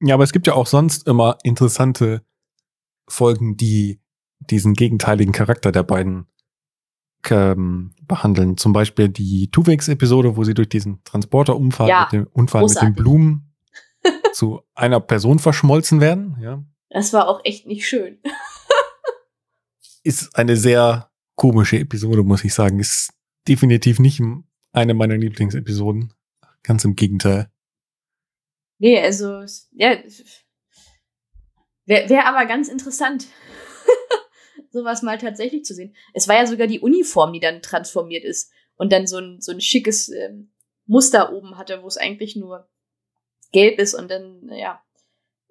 [0.00, 2.24] ja, aber es gibt ja auch sonst immer interessante
[3.06, 4.00] Folgen, die
[4.40, 6.26] diesen gegenteiligen Charakter der beiden
[7.30, 8.56] ähm, behandeln.
[8.56, 12.88] Zum Beispiel die Tuvex-Episode, wo sie durch diesen Transporterunfall ja, mit dem Unfall großartig.
[12.90, 13.54] mit den Blumen
[14.32, 16.36] zu einer Person verschmolzen werden.
[16.40, 16.62] Ja.
[16.90, 18.18] Das war auch echt nicht schön.
[20.02, 22.78] Ist eine sehr komische Episode, muss ich sagen.
[22.78, 23.12] Ist
[23.48, 24.22] definitiv nicht
[24.72, 26.12] eine meiner Lieblingsepisoden.
[26.62, 27.50] Ganz im Gegenteil.
[28.78, 29.96] Nee, also, ja.
[31.86, 33.26] Wäre wär aber ganz interessant,
[34.74, 35.94] sowas mal tatsächlich zu sehen.
[36.12, 39.52] Es war ja sogar die Uniform, die dann transformiert ist und dann so ein, so
[39.52, 40.52] ein schickes ähm,
[40.86, 42.68] Muster oben hatte, wo es eigentlich nur
[43.52, 44.82] gelb ist und dann, ja,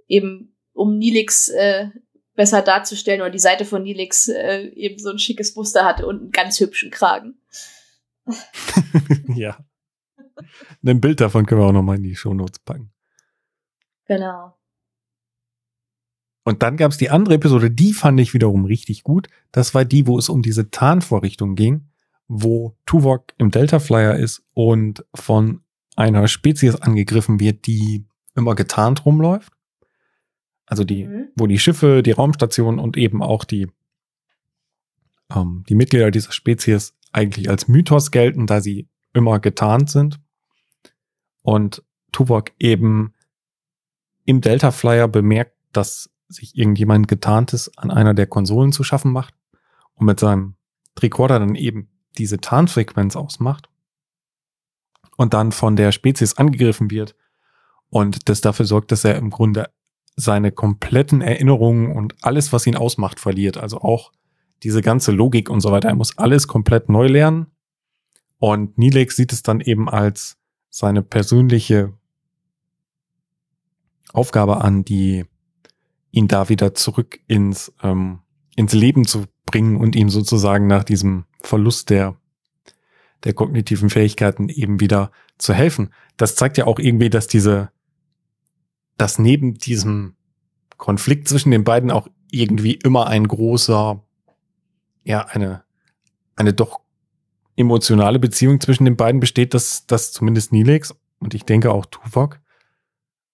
[0.07, 1.89] eben um Nilix äh,
[2.35, 6.19] besser darzustellen oder die Seite von Nilix äh, eben so ein schickes Muster hatte und
[6.19, 7.39] einen ganz hübschen Kragen.
[9.35, 9.57] ja.
[10.85, 12.91] Ein Bild davon können wir auch nochmal in die Shownotes packen.
[14.05, 14.57] Genau.
[16.43, 19.27] Und dann gab es die andere Episode, die fand ich wiederum richtig gut.
[19.51, 21.87] Das war die, wo es um diese Tarnvorrichtung ging,
[22.27, 25.61] wo Tuvok im Delta Flyer ist und von
[25.95, 29.53] einer Spezies angegriffen wird, die immer getarnt rumläuft.
[30.65, 31.29] Also die, mhm.
[31.35, 33.67] wo die Schiffe, die Raumstationen und eben auch die,
[35.33, 40.19] ähm, die Mitglieder dieser Spezies eigentlich als Mythos gelten, da sie immer getarnt sind.
[41.41, 43.13] Und Tuvok eben
[44.25, 49.33] im Delta Flyer bemerkt, dass sich irgendjemand getarntes an einer der Konsolen zu schaffen macht
[49.95, 50.55] und mit seinem
[50.95, 53.69] Tricorder dann eben diese Tarnfrequenz ausmacht
[55.17, 57.15] und dann von der Spezies angegriffen wird
[57.89, 59.69] und das dafür sorgt, dass er im Grunde
[60.15, 63.57] seine kompletten Erinnerungen und alles, was ihn ausmacht, verliert.
[63.57, 64.11] Also auch
[64.63, 65.89] diese ganze Logik und so weiter.
[65.89, 67.47] Er muss alles komplett neu lernen.
[68.37, 70.37] Und Nilex sieht es dann eben als
[70.69, 71.93] seine persönliche
[74.11, 75.25] Aufgabe an, die
[76.13, 78.19] ihn da wieder zurück ins, ähm,
[78.55, 82.15] ins Leben zu bringen und ihm sozusagen nach diesem Verlust der,
[83.23, 85.91] der kognitiven Fähigkeiten eben wieder zu helfen.
[86.15, 87.71] Das zeigt ja auch irgendwie, dass diese,
[88.95, 90.15] dass neben diesem
[90.77, 94.03] Konflikt zwischen den beiden auch irgendwie immer ein großer,
[95.03, 95.63] ja, eine,
[96.35, 96.79] eine doch
[97.55, 102.39] emotionale Beziehung zwischen den beiden besteht, dass, dass zumindest Nilex und ich denke auch Tuvok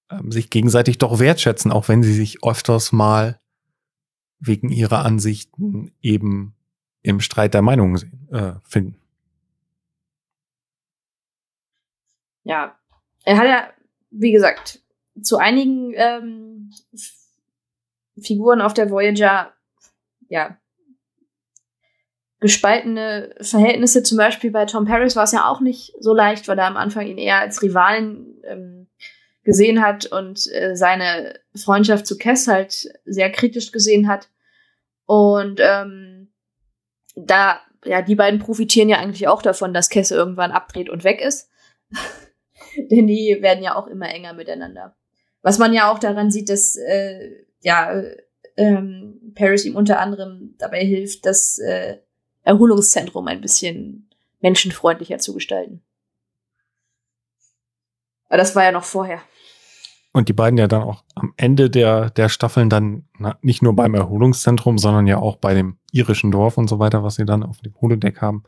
[0.09, 3.39] ähm, sich gegenseitig doch wertschätzen, auch wenn sie sich öfters mal
[4.39, 6.55] wegen ihrer Ansichten eben
[7.01, 8.95] im Streit der Meinungen äh, finden.
[12.43, 12.77] Ja,
[13.25, 13.69] er hat ja,
[14.11, 14.81] wie gesagt,
[15.21, 16.71] zu einigen ähm,
[18.19, 19.53] Figuren auf der Voyager,
[20.29, 20.57] ja,
[22.39, 24.01] gespaltene Verhältnisse.
[24.03, 26.77] Zum Beispiel bei Tom Paris war es ja auch nicht so leicht, weil er am
[26.77, 28.87] Anfang ihn eher als Rivalen ähm,
[29.49, 34.29] gesehen hat und äh, seine Freundschaft zu Cass halt sehr kritisch gesehen hat.
[35.07, 36.31] Und ähm,
[37.15, 41.19] da, ja, die beiden profitieren ja eigentlich auch davon, dass Cass irgendwann abdreht und weg
[41.19, 41.49] ist.
[42.91, 44.95] Denn die werden ja auch immer enger miteinander.
[45.41, 47.31] Was man ja auch daran sieht, dass äh,
[47.61, 48.03] ja
[48.55, 51.97] ähm, Paris ihm unter anderem dabei hilft, das äh,
[52.43, 55.81] Erholungszentrum ein bisschen menschenfreundlicher zu gestalten.
[58.27, 59.23] Aber das war ja noch vorher.
[60.19, 63.73] Und die beiden ja dann auch am Ende der, der Staffeln dann na, nicht nur
[63.73, 67.41] beim Erholungszentrum, sondern ja auch bei dem irischen Dorf und so weiter, was sie dann
[67.41, 68.43] auf dem Holodeck haben,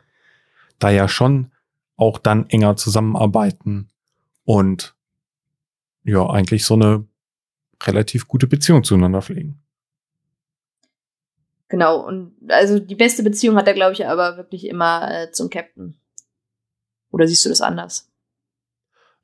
[0.80, 1.54] da ja schon
[1.96, 3.88] auch dann enger zusammenarbeiten
[4.44, 4.98] und
[6.04, 7.06] ja, eigentlich so eine
[7.84, 9.64] relativ gute Beziehung zueinander pflegen.
[11.70, 15.50] Genau, und also die beste Beziehung hat er, glaube ich, aber wirklich immer äh, zum
[15.50, 15.96] Captain.
[17.12, 18.12] Oder siehst du das anders?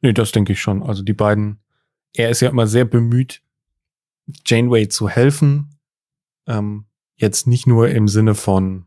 [0.02, 0.82] Nee, das denke ich schon.
[0.82, 1.60] Also die beiden,
[2.18, 3.42] er ist ja immer sehr bemüht,
[4.46, 5.76] Janeway zu helfen.
[6.48, 8.86] Ähm, jetzt nicht nur im Sinne von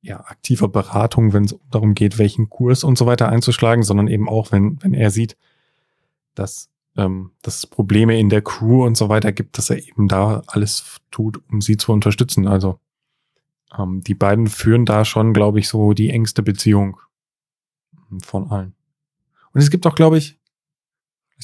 [0.00, 4.28] ja, aktiver Beratung, wenn es darum geht, welchen Kurs und so weiter einzuschlagen, sondern eben
[4.28, 5.36] auch, wenn, wenn er sieht,
[6.34, 10.06] dass, ähm, dass es Probleme in der Crew und so weiter gibt, dass er eben
[10.06, 12.46] da alles tut, um sie zu unterstützen.
[12.46, 12.78] Also
[13.76, 16.98] ähm, die beiden führen da schon, glaube ich, so die engste Beziehung
[18.22, 18.74] von allen.
[19.52, 20.37] Und es gibt auch, glaube ich,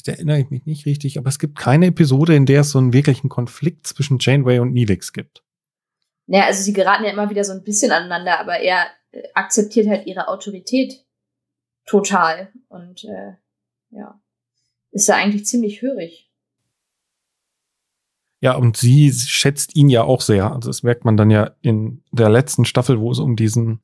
[0.05, 2.79] vielleicht erinnere ich mich nicht richtig, aber es gibt keine Episode, in der es so
[2.79, 5.43] einen wirklichen Konflikt zwischen Janeway und Neelix gibt.
[6.27, 9.87] Naja, also sie geraten ja immer wieder so ein bisschen aneinander, aber er äh, akzeptiert
[9.87, 11.05] halt ihre Autorität
[11.85, 13.33] total und äh,
[13.91, 14.19] ja,
[14.91, 16.31] ist ja eigentlich ziemlich hörig.
[18.41, 20.51] Ja, und sie schätzt ihn ja auch sehr.
[20.51, 23.81] Also das merkt man dann ja in der letzten Staffel, wo es um diesen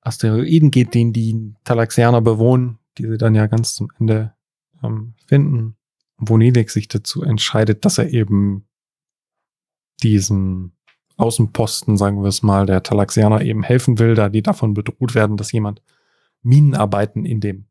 [0.00, 4.34] Asteroiden geht, den die Talaxianer bewohnen, die sie dann ja ganz zum Ende
[4.82, 5.76] ähm, finden,
[6.18, 8.66] wo Nelix sich dazu entscheidet, dass er eben
[10.02, 10.72] diesen
[11.16, 15.36] Außenposten, sagen wir es mal, der Talaxianer eben helfen will, da die davon bedroht werden,
[15.36, 15.82] dass jemand
[16.42, 17.66] Minenarbeiten in dem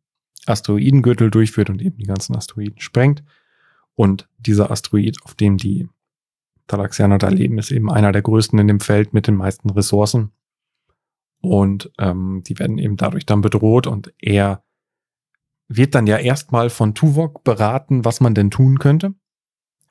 [0.45, 3.23] Asteroidengürtel durchführt und eben die ganzen Asteroiden sprengt.
[3.95, 5.89] Und dieser Asteroid, auf dem die
[6.67, 10.31] Talaxianer da leben, ist eben einer der größten in dem Feld mit den meisten Ressourcen.
[11.41, 14.63] Und ähm, die werden eben dadurch dann bedroht und er
[15.75, 19.13] wird dann ja erstmal von Tuvok beraten, was man denn tun könnte.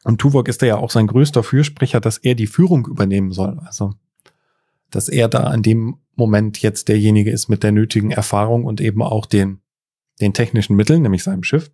[0.05, 3.59] Und Tuvok ist ja auch sein größter Fürsprecher, dass er die Führung übernehmen soll.
[3.65, 3.95] Also,
[4.91, 9.03] dass er da an dem Moment jetzt derjenige ist mit der nötigen Erfahrung und eben
[9.03, 9.61] auch den,
[10.21, 11.71] den technischen Mitteln, nämlich seinem Schiff,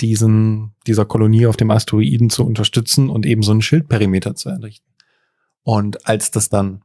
[0.00, 4.90] diesen, dieser Kolonie auf dem Asteroiden zu unterstützen und eben so einen Schildperimeter zu errichten.
[5.62, 6.82] Und als das dann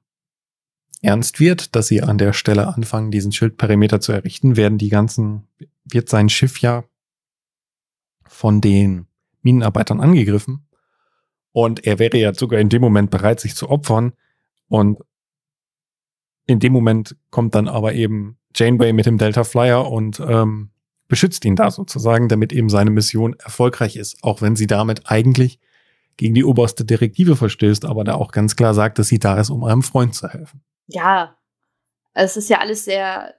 [1.02, 5.48] ernst wird, dass sie an der Stelle anfangen, diesen Schildperimeter zu errichten, werden die ganzen,
[5.84, 6.84] wird sein Schiff ja
[8.28, 9.08] von den
[9.42, 10.68] Minenarbeitern angegriffen.
[11.52, 14.14] Und er wäre ja sogar in dem Moment bereit, sich zu opfern.
[14.68, 15.00] Und
[16.46, 20.70] in dem Moment kommt dann aber eben Janeway mit dem Delta Flyer und ähm,
[21.08, 25.60] beschützt ihn da sozusagen, damit eben seine Mission erfolgreich ist, auch wenn sie damit eigentlich
[26.16, 29.50] gegen die oberste Direktive verstößt, aber da auch ganz klar sagt, dass sie da ist,
[29.50, 30.62] um einem Freund zu helfen
[30.94, 31.38] ja,
[32.14, 33.36] es ist ja alles sehr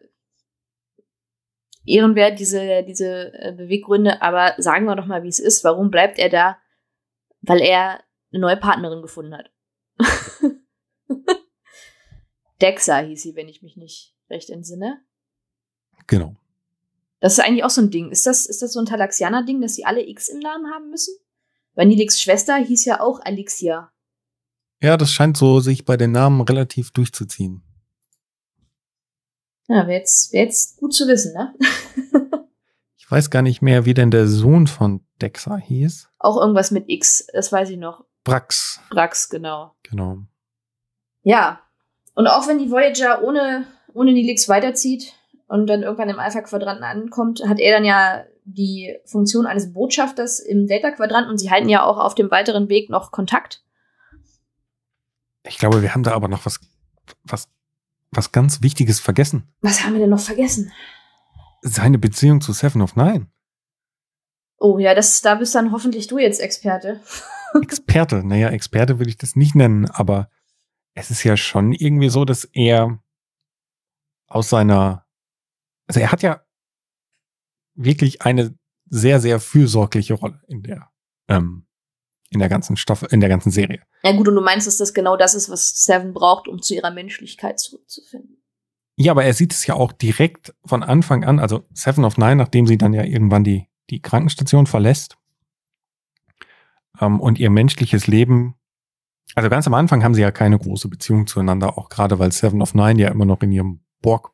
[1.85, 5.65] ehrenwert, diese, diese äh, Beweggründe, aber sagen wir doch mal, wie es ist.
[5.65, 6.59] Warum bleibt er da?
[7.41, 9.51] Weil er eine neue Partnerin gefunden hat.
[12.63, 15.03] Dexa hieß sie, wenn ich mich nicht recht entsinne.
[16.07, 16.37] Genau.
[17.21, 18.11] Das ist eigentlich auch so ein Ding.
[18.11, 21.15] Ist das, ist das so ein Talaxianer-Ding, dass sie alle X im Namen haben müssen?
[21.75, 23.93] Weil Nilix Schwester hieß ja auch Alixia.
[24.83, 27.63] Ja, das scheint so sich bei den Namen relativ durchzuziehen.
[29.69, 31.55] Ja, wäre jetzt, wär jetzt gut zu wissen, ne?
[32.99, 36.09] ich weiß gar nicht mehr, wie denn der Sohn von Dexa hieß.
[36.19, 38.05] Auch irgendwas mit X, das weiß ich noch.
[38.25, 38.81] Brax.
[38.91, 39.73] Brax, genau.
[39.85, 40.19] Genau.
[41.23, 41.61] Ja.
[42.15, 45.15] Und auch wenn die Voyager ohne, ohne Nilix weiterzieht
[45.47, 50.67] und dann irgendwann im Alpha-Quadranten ankommt, hat er dann ja die Funktion eines Botschafters im
[50.67, 53.62] Delta-Quadranten und sie halten ja auch auf dem weiteren Weg noch Kontakt.
[55.45, 56.61] Ich glaube, wir haben da aber noch was,
[57.25, 57.49] was,
[58.11, 59.53] was ganz Wichtiges vergessen.
[59.61, 60.73] Was haben wir denn noch vergessen?
[61.63, 63.27] Seine Beziehung zu Seven of Nine.
[64.59, 67.01] Oh ja, das, da bist dann hoffentlich du jetzt Experte.
[67.63, 70.31] Experte, naja, Experte würde ich das nicht nennen, aber
[70.95, 73.03] es ist ja schon irgendwie so, dass er
[74.29, 75.07] aus seiner,
[75.87, 76.43] also er hat ja
[77.75, 78.55] wirklich eine
[78.89, 80.91] sehr, sehr fürsorgliche Rolle in der
[81.29, 81.67] ähm,
[82.33, 83.81] in der ganzen Staffel, in der ganzen Serie.
[84.03, 86.75] Ja gut, und du meinst, dass das genau das ist, was Seven braucht, um zu
[86.75, 88.43] ihrer Menschlichkeit zurückzufinden.
[88.97, 92.37] Ja, aber er sieht es ja auch direkt von Anfang an, also Seven of Nine,
[92.37, 95.17] nachdem sie dann ja irgendwann die, die Krankenstation verlässt
[97.01, 98.55] ähm, und ihr menschliches Leben,
[99.35, 102.61] also ganz am Anfang haben sie ja keine große Beziehung zueinander, auch gerade weil Seven
[102.61, 104.33] of Nine ja immer noch in ihrem Borg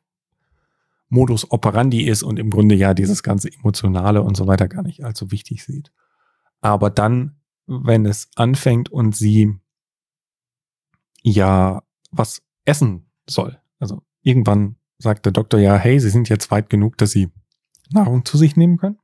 [1.09, 5.03] Modus operandi ist und im Grunde ja dieses ganze Emotionale und so weiter gar nicht
[5.03, 5.91] allzu wichtig sieht.
[6.61, 7.38] Aber dann
[7.69, 9.55] wenn es anfängt und sie
[11.21, 13.59] ja was essen soll.
[13.79, 17.29] Also irgendwann sagt der Doktor ja, hey, Sie sind jetzt weit genug, dass Sie
[17.91, 18.99] Nahrung zu sich nehmen können.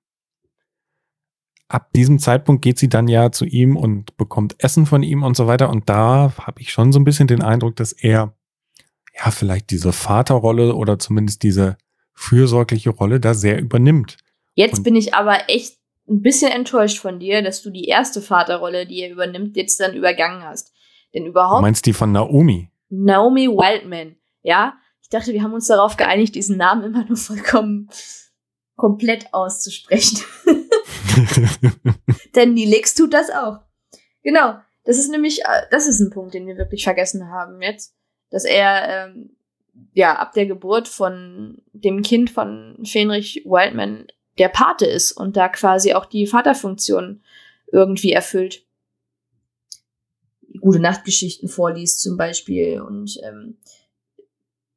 [1.68, 5.36] Ab diesem Zeitpunkt geht sie dann ja zu ihm und bekommt Essen von ihm und
[5.36, 5.70] so weiter.
[5.70, 8.36] Und da habe ich schon so ein bisschen den Eindruck, dass er
[9.16, 11.78] ja vielleicht diese Vaterrolle oder zumindest diese
[12.14, 14.18] fürsorgliche Rolle da sehr übernimmt.
[14.54, 18.22] Jetzt und bin ich aber echt ein bisschen enttäuscht von dir, dass du die erste
[18.22, 20.74] Vaterrolle, die er übernimmt, jetzt dann übergangen hast.
[21.14, 21.60] Denn überhaupt.
[21.60, 22.70] Du meinst die von Naomi?
[22.90, 24.74] Naomi Wildman, ja?
[25.02, 27.90] Ich dachte, wir haben uns darauf geeinigt, diesen Namen immer nur vollkommen
[28.76, 30.20] komplett auszusprechen.
[32.36, 33.60] Denn die Lex tut das auch.
[34.24, 34.56] Genau.
[34.84, 37.96] Das ist nämlich, äh, das ist ein Punkt, den wir wirklich vergessen haben jetzt.
[38.30, 39.36] Dass er, ähm,
[39.94, 45.50] ja, ab der Geburt von dem Kind von Fenrich Wildman der Pate ist und da
[45.50, 47.22] quasi auch die Vaterfunktion
[47.72, 48.66] irgendwie erfüllt.
[50.60, 53.58] Gute Nachtgeschichten vorliest zum Beispiel und ähm,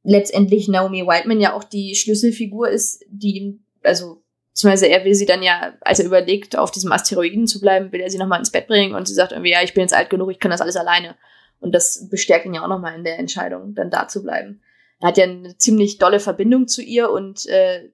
[0.02, 4.22] letztendlich Naomi Whiteman ja auch die Schlüsselfigur ist, die ihm, also
[4.52, 8.00] beziehungsweise er will sie dann ja, als er überlegt, auf diesem Asteroiden zu bleiben, will
[8.00, 10.10] er sie nochmal ins Bett bringen und sie sagt irgendwie, ja, ich bin jetzt alt
[10.10, 11.16] genug, ich kann das alles alleine.
[11.60, 14.62] Und das bestärkt ihn ja auch nochmal in der Entscheidung, dann da zu bleiben.
[15.00, 17.90] Er hat ja eine ziemlich dolle Verbindung zu ihr und äh,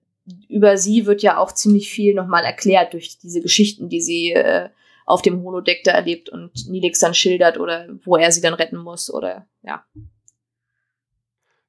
[0.49, 4.70] über sie wird ja auch ziemlich viel nochmal erklärt durch diese Geschichten, die sie äh,
[5.07, 8.79] auf dem Holodeck da erlebt und Nilix dann schildert oder wo er sie dann retten
[8.79, 9.85] muss oder ja.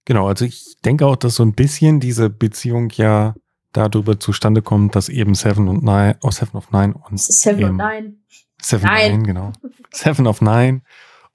[0.05, 3.35] Genau, also ich denke auch, dass so ein bisschen diese Beziehung ja
[3.73, 7.71] darüber zustande kommt, dass eben Seven und Nine, oh Seven of Nine und Seven of
[7.71, 8.15] Nine.
[8.61, 9.51] Seven of Nine, genau.
[9.91, 10.81] Seven of Nine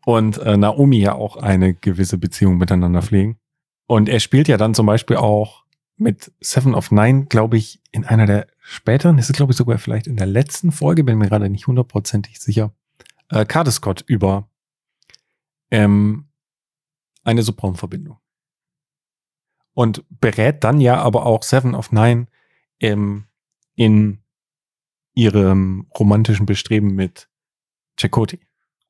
[0.07, 3.39] und äh, Naomi ja auch eine gewisse Beziehung miteinander pflegen.
[3.87, 5.65] Und er spielt ja dann zum Beispiel auch
[6.01, 9.79] mit Seven of Nine, glaube ich, in einer der späteren, das ist glaube ich sogar
[9.79, 12.73] vielleicht in der letzten Folge, bin mir gerade nicht hundertprozentig sicher,
[13.29, 14.49] äh, Cardescott über
[15.71, 16.29] ähm,
[17.25, 18.19] eine Sopranverbindung.
[19.73, 22.27] Und berät dann ja aber auch Seven of Nine
[22.81, 23.27] ähm,
[23.77, 24.23] in
[25.15, 27.29] ihrem romantischen Bestreben mit
[27.99, 28.41] Chakoti.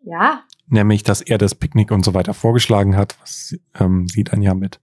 [0.05, 0.45] Ja.
[0.67, 4.55] Nämlich, dass er das Picknick und so weiter vorgeschlagen hat, was ähm, sie dann ja
[4.55, 4.81] mit,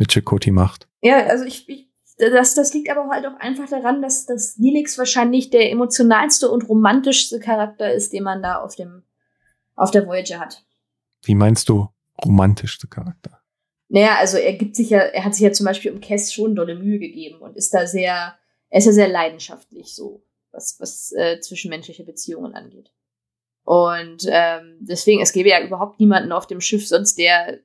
[0.00, 0.88] mit Chakoti macht.
[1.02, 4.98] Ja, also ich, ich das, das liegt aber halt auch einfach daran, dass, dass Nilix
[4.98, 9.02] wahrscheinlich der emotionalste und romantischste Charakter ist, den man da auf dem,
[9.74, 10.64] auf der Voyager hat.
[11.22, 11.88] Wie meinst du
[12.22, 13.40] romantischste Charakter?
[13.88, 16.54] Naja, also er gibt sich ja, er hat sich ja zum Beispiel um Cass schon
[16.54, 18.34] dolle Mühe gegeben und ist da sehr,
[18.68, 20.22] er ist ja sehr leidenschaftlich so,
[20.52, 22.92] was, was äh, zwischenmenschliche Beziehungen angeht.
[23.64, 27.60] Und ähm, deswegen, es gäbe ja überhaupt niemanden auf dem Schiff, sonst der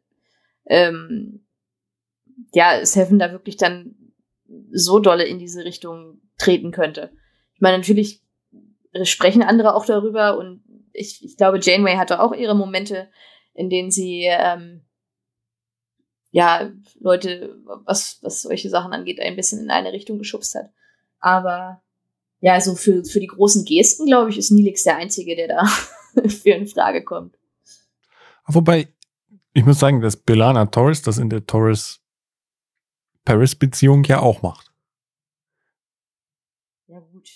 [0.65, 1.44] ähm,
[2.55, 3.95] ja, Seven da wirklich dann
[4.71, 7.11] so dolle in diese Richtung treten könnte.
[7.53, 8.21] Ich meine, natürlich
[9.03, 13.09] sprechen andere auch darüber und ich, ich glaube, Janeway hatte auch ihre Momente,
[13.53, 14.85] in denen sie ähm,
[16.31, 20.69] ja Leute, was, was solche Sachen angeht, ein bisschen in eine Richtung geschubst hat.
[21.19, 21.81] Aber
[22.39, 25.65] ja, also für, für die großen Gesten, glaube ich, ist Nilix der Einzige, der da
[26.29, 27.37] für in Frage kommt.
[28.47, 28.87] Wobei,
[29.51, 32.04] ich muss sagen, dass Belana Torres das in der Torres
[33.25, 34.71] Paris-Beziehung ja auch macht.
[36.87, 37.29] Ja, gut.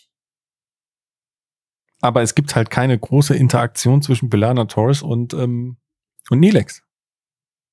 [2.02, 5.78] Aber es gibt halt keine große Interaktion zwischen Belana Torres und, ähm,
[6.30, 6.82] und Nilex.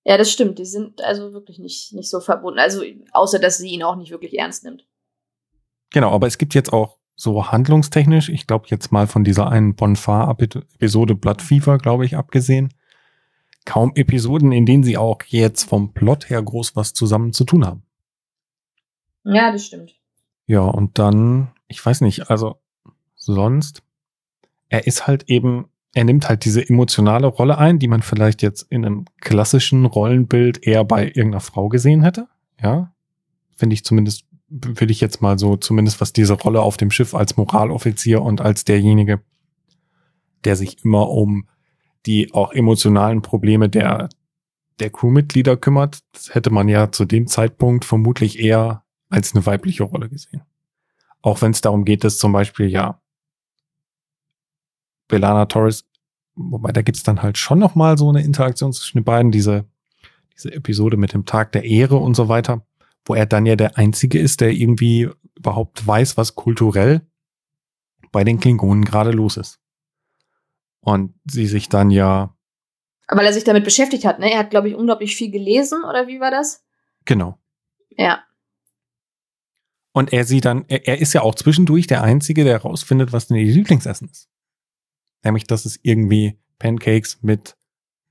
[0.05, 0.59] Ja, das stimmt.
[0.59, 2.59] Die sind also wirklich nicht, nicht so verbunden.
[2.59, 4.87] Also, außer dass sie ihn auch nicht wirklich ernst nimmt.
[5.91, 9.75] Genau, aber es gibt jetzt auch so handlungstechnisch, ich glaube jetzt mal von dieser einen
[9.75, 12.75] Bonfar-Episode Blood Fever, glaube ich, abgesehen,
[13.65, 17.65] kaum Episoden, in denen sie auch jetzt vom Plot her groß was zusammen zu tun
[17.65, 17.86] haben.
[19.27, 19.95] Ja, das stimmt.
[20.47, 22.57] Ja, und dann, ich weiß nicht, also
[23.17, 23.83] sonst,
[24.69, 28.63] er ist halt eben, er nimmt halt diese emotionale Rolle ein, die man vielleicht jetzt
[28.71, 32.29] in einem klassischen Rollenbild eher bei irgendeiner Frau gesehen hätte.
[32.63, 32.95] Ja,
[33.57, 37.15] finde ich zumindest, würde ich jetzt mal so, zumindest was diese Rolle auf dem Schiff
[37.15, 39.21] als Moraloffizier und als derjenige,
[40.45, 41.49] der sich immer um
[42.07, 44.09] die auch emotionalen Probleme der,
[44.79, 45.99] der Crewmitglieder kümmert.
[46.13, 50.43] Das hätte man ja zu dem Zeitpunkt vermutlich eher als eine weibliche Rolle gesehen.
[51.23, 53.01] Auch wenn es darum geht, dass zum Beispiel ja
[55.09, 55.85] Belana Torres,
[56.35, 59.67] wobei da gibt's dann halt schon noch mal so eine Interaktion zwischen den beiden, diese,
[60.35, 62.67] diese Episode mit dem Tag der Ehre und so weiter,
[63.05, 67.07] wo er dann ja der Einzige ist, der irgendwie überhaupt weiß, was kulturell
[68.13, 69.61] bei den Klingonen gerade los ist.
[70.81, 72.37] Und sie sich dann ja.
[73.09, 74.33] Weil er sich damit beschäftigt hat, ne?
[74.33, 76.65] Er hat, glaube ich, unglaublich viel gelesen, oder wie war das?
[77.05, 77.39] Genau.
[77.91, 78.25] Ja.
[79.97, 83.29] Und er sie dann, er, er ist ja auch zwischendurch der Einzige, der herausfindet, was
[83.29, 84.29] denn ihr Lieblingsessen ist.
[85.25, 87.57] Nämlich, dass es irgendwie Pancakes mit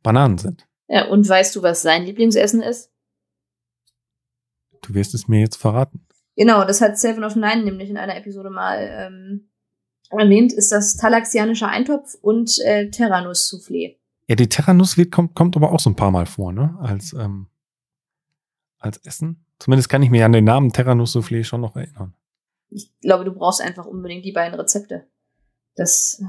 [0.01, 0.67] Bananen sind.
[0.87, 2.91] Ja, und weißt du, was sein Lieblingsessen ist?
[4.81, 6.07] Du wirst es mir jetzt verraten.
[6.35, 9.51] Genau, das hat Seven of Nine nämlich in einer Episode mal ähm,
[10.09, 13.99] erwähnt, ist das talaxianische Eintopf und äh, Terranus-Soufflé.
[14.27, 16.75] Ja, die Terranus kommt, kommt aber auch so ein paar Mal vor, ne?
[16.79, 17.45] Als, ähm,
[18.79, 19.44] als Essen.
[19.59, 22.13] Zumindest kann ich mich an den Namen Terranus Soufflé schon noch erinnern.
[22.69, 25.07] Ich glaube, du brauchst einfach unbedingt die beiden Rezepte.
[25.75, 26.21] Das.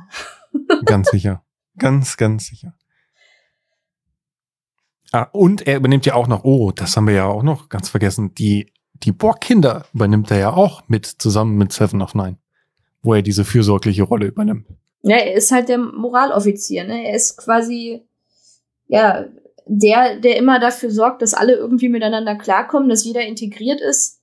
[0.85, 1.45] ganz sicher.
[1.79, 2.75] Ganz, ganz sicher.
[5.13, 7.89] Ah, und er übernimmt ja auch noch, oh, das haben wir ja auch noch ganz
[7.89, 12.39] vergessen, die, die Borg-Kinder übernimmt er ja auch mit, zusammen mit Seven of Nine,
[13.03, 14.67] wo er diese fürsorgliche Rolle übernimmt.
[15.03, 17.07] Ja, er ist halt der Moraloffizier, ne?
[17.09, 18.07] Er ist quasi,
[18.89, 19.27] ja,
[19.67, 24.23] der, der immer dafür sorgt, dass alle irgendwie miteinander klarkommen, dass jeder integriert ist.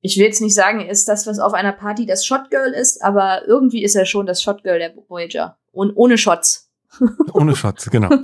[0.00, 3.02] Ich will jetzt nicht sagen, er ist das, was auf einer Party das Shotgirl ist,
[3.02, 5.58] aber irgendwie ist er schon das Shotgirl der Voyager.
[5.72, 6.70] Und ohne Shots.
[7.32, 8.08] ohne Shots, genau.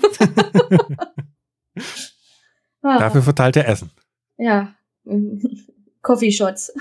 [2.83, 2.99] ah.
[2.99, 3.91] Dafür verteilt er Essen.
[4.37, 4.75] Ja.
[6.03, 6.73] Coffee Shots.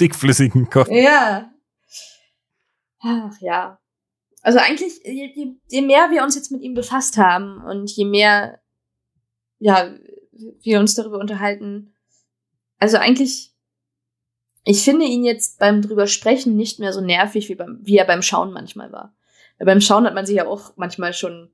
[0.00, 1.02] Dickflüssigen Coffee.
[1.02, 1.50] Ja.
[3.00, 3.78] Ach ja.
[4.42, 8.60] Also eigentlich, je, je, mehr wir uns jetzt mit ihm befasst haben und je mehr,
[9.58, 9.94] ja,
[10.60, 11.94] wir uns darüber unterhalten,
[12.78, 13.52] also eigentlich,
[14.64, 18.04] ich finde ihn jetzt beim drüber sprechen nicht mehr so nervig, wie, beim, wie er
[18.04, 19.16] beim Schauen manchmal war.
[19.58, 21.50] Weil beim Schauen hat man sich ja auch manchmal schon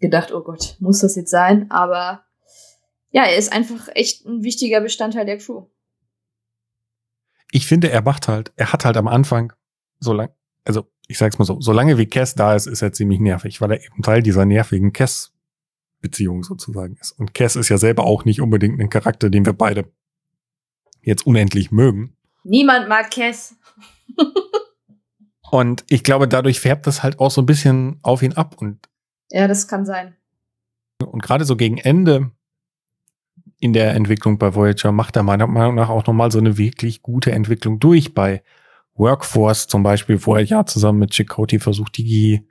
[0.00, 1.70] gedacht, oh Gott, muss das jetzt sein?
[1.70, 2.24] Aber
[3.10, 5.66] ja, er ist einfach echt ein wichtiger Bestandteil der Crew.
[7.50, 9.52] Ich finde, er macht halt, er hat halt am Anfang
[10.00, 10.30] so lang,
[10.64, 13.72] also ich sag's mal so, solange wie Cass da ist, ist er ziemlich nervig, weil
[13.72, 15.32] er eben Teil dieser nervigen Cass
[16.00, 17.12] Beziehung sozusagen ist.
[17.12, 19.90] Und Cass ist ja selber auch nicht unbedingt ein Charakter, den wir beide
[21.00, 22.14] jetzt unendlich mögen.
[22.42, 23.56] Niemand mag Cass.
[25.50, 28.88] und ich glaube, dadurch färbt das halt auch so ein bisschen auf ihn ab und
[29.30, 30.14] ja, das kann sein.
[31.04, 32.30] Und gerade so gegen Ende
[33.58, 37.02] in der Entwicklung bei Voyager macht er meiner Meinung nach auch nochmal so eine wirklich
[37.02, 38.42] gute Entwicklung durch bei
[38.94, 42.46] Workforce zum Beispiel, wo er ja zusammen mit Chakotay versucht, die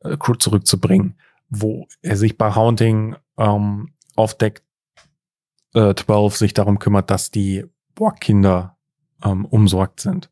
[0.00, 4.62] äh, Crew zurückzubringen, wo er sich bei Haunting ähm, auf Deck
[5.74, 7.64] äh, 12 sich darum kümmert, dass die
[7.94, 8.76] Borg-Kinder
[9.24, 10.30] ähm, umsorgt sind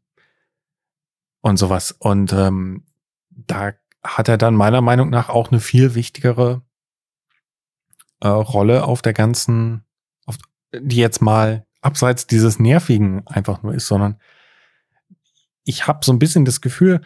[1.40, 1.92] und sowas.
[1.92, 2.84] Und ähm,
[3.30, 3.72] da
[4.04, 6.62] hat er dann meiner Meinung nach auch eine viel wichtigere
[8.20, 9.84] äh, Rolle auf der ganzen,
[10.26, 10.36] auf,
[10.72, 14.20] die jetzt mal abseits dieses Nervigen einfach nur ist, sondern
[15.64, 17.00] ich habe so ein bisschen das Gefühl,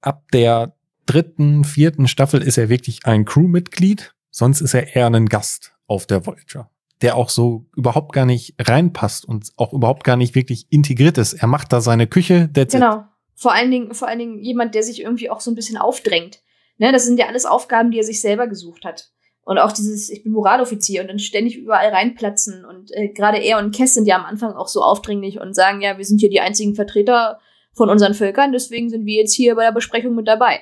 [0.00, 0.76] ab der
[1.06, 6.06] dritten, vierten Staffel ist er wirklich ein Crewmitglied, sonst ist er eher ein Gast auf
[6.06, 6.70] der Voyager,
[7.02, 11.32] der auch so überhaupt gar nicht reinpasst und auch überhaupt gar nicht wirklich integriert ist.
[11.32, 12.98] Er macht da seine Küche, that's genau.
[12.98, 13.04] It.
[13.34, 16.40] Vor allen Dingen, vor allen Dingen jemand, der sich irgendwie auch so ein bisschen aufdrängt.
[16.76, 19.10] Ne, das sind ja alles Aufgaben, die er sich selber gesucht hat.
[19.48, 22.66] Und auch dieses, ich bin Moraloffizier und dann ständig überall reinplatzen.
[22.66, 25.80] Und äh, gerade er und Kess sind ja am Anfang auch so aufdringlich und sagen,
[25.80, 27.40] ja, wir sind hier die einzigen Vertreter
[27.72, 30.60] von unseren Völkern, deswegen sind wir jetzt hier bei der Besprechung mit dabei.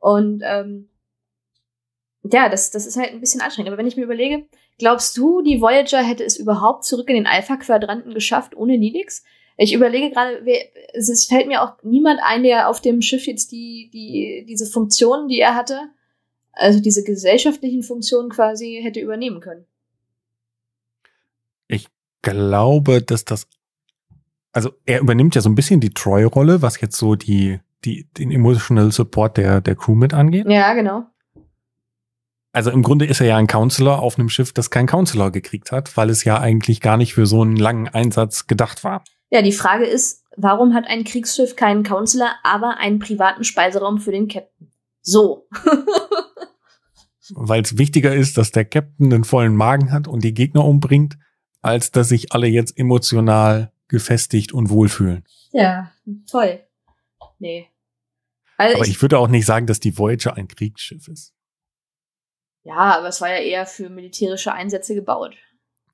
[0.00, 0.88] Und ähm,
[2.22, 3.68] ja, das, das ist halt ein bisschen anstrengend.
[3.68, 4.46] Aber wenn ich mir überlege,
[4.78, 9.24] glaubst du, die Voyager hätte es überhaupt zurück in den Alpha-Quadranten geschafft ohne Nilix?
[9.58, 10.42] Ich überlege gerade,
[10.94, 15.28] es fällt mir auch niemand ein, der auf dem Schiff jetzt die, die, diese Funktionen,
[15.28, 15.90] die er hatte,
[16.52, 19.64] also diese gesellschaftlichen Funktionen quasi hätte übernehmen können.
[21.68, 21.88] Ich
[22.22, 23.46] glaube, dass das,
[24.52, 28.30] also er übernimmt ja so ein bisschen die Troy-Rolle, was jetzt so die, die, den
[28.30, 30.46] Emotional Support der, der Crew mit angeht.
[30.48, 31.06] Ja, genau.
[32.52, 35.72] Also im Grunde ist er ja ein Counselor auf einem Schiff, das kein Counselor gekriegt
[35.72, 39.04] hat, weil es ja eigentlich gar nicht für so einen langen Einsatz gedacht war.
[39.30, 44.12] Ja, die Frage ist, warum hat ein Kriegsschiff keinen Counselor, aber einen privaten Speiseraum für
[44.12, 44.71] den Captain?
[45.02, 45.48] So.
[47.34, 51.18] Weil es wichtiger ist, dass der Captain einen vollen Magen hat und die Gegner umbringt,
[51.60, 55.24] als dass sich alle jetzt emotional gefestigt und wohlfühlen.
[55.52, 55.92] Ja,
[56.30, 56.60] toll.
[57.38, 57.68] Nee.
[58.56, 61.34] Also aber ich, ich würde auch nicht sagen, dass die Voyager ein Kriegsschiff ist.
[62.64, 65.34] Ja, aber es war ja eher für militärische Einsätze gebaut.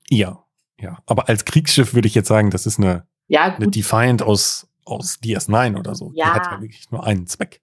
[0.09, 0.45] Ja,
[0.79, 1.01] ja.
[1.05, 3.55] Aber als Kriegsschiff würde ich jetzt sagen, das ist eine ja.
[3.55, 6.11] Eine Defiant aus, aus DS9 oder so.
[6.15, 6.25] Ja.
[6.25, 7.61] Die hat ja wirklich nur einen Zweck.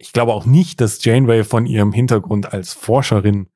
[0.00, 3.48] Ich glaube auch nicht, dass Janeway von ihrem Hintergrund als Forscherin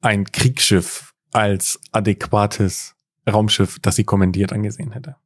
[0.00, 2.96] ein Kriegsschiff als adäquates
[3.30, 5.16] Raumschiff, das sie kommandiert, angesehen hätte.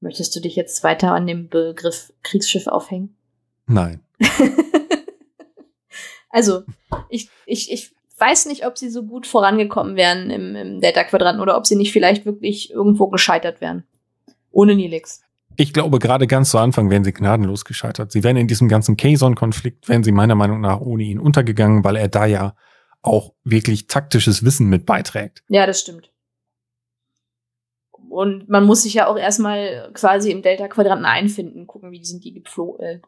[0.00, 3.16] Möchtest du dich jetzt weiter an dem Begriff Kriegsschiff aufhängen?
[3.66, 4.00] Nein.
[6.28, 6.64] also,
[7.08, 11.56] ich, ich, ich weiß nicht, ob sie so gut vorangekommen wären im, im Delta-Quadranten oder
[11.56, 13.84] ob sie nicht vielleicht wirklich irgendwo gescheitert wären.
[14.50, 15.22] Ohne Nilix.
[15.56, 18.12] Ich glaube, gerade ganz zu Anfang wären sie gnadenlos gescheitert.
[18.12, 21.96] Sie wären in diesem ganzen Kazon-Konflikt, wären sie meiner Meinung nach ohne ihn untergegangen, weil
[21.96, 22.54] er da ja
[23.02, 25.42] auch wirklich taktisches Wissen mit beiträgt.
[25.48, 26.10] Ja, das stimmt.
[28.08, 32.34] Und man muss sich ja auch erstmal quasi im Delta-Quadranten einfinden, gucken, wie sind die
[32.34, 33.00] Gepflo äh,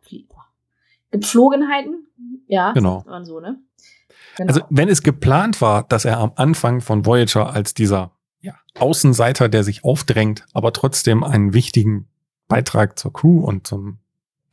[1.10, 2.06] Gepflogenheiten.
[2.46, 3.04] Ja, genau.
[3.06, 3.58] man so, ne?
[4.36, 4.48] Genau.
[4.48, 9.48] Also wenn es geplant war, dass er am Anfang von Voyager als dieser ja, Außenseiter,
[9.48, 12.08] der sich aufdrängt, aber trotzdem einen wichtigen
[12.48, 13.98] Beitrag zur Crew und zum,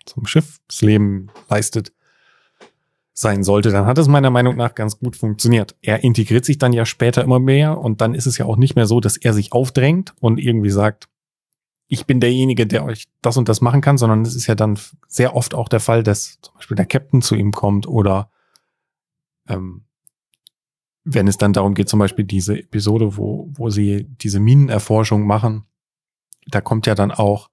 [0.06, 1.94] zum Schiffsleben leistet,
[3.14, 5.76] sein sollte, dann hat es meiner Meinung nach ganz gut funktioniert.
[5.82, 8.76] Er integriert sich dann ja später immer mehr und dann ist es ja auch nicht
[8.76, 11.08] mehr so, dass er sich aufdrängt und irgendwie sagt,
[11.88, 14.80] ich bin derjenige, der euch das und das machen kann, sondern es ist ja dann
[15.08, 18.32] sehr oft auch der Fall, dass zum Beispiel der Captain zu ihm kommt oder
[19.48, 19.84] ähm,
[21.04, 25.66] wenn es dann darum geht, zum Beispiel diese Episode, wo, wo sie diese Minenerforschung machen,
[26.48, 27.50] da kommt ja dann auch,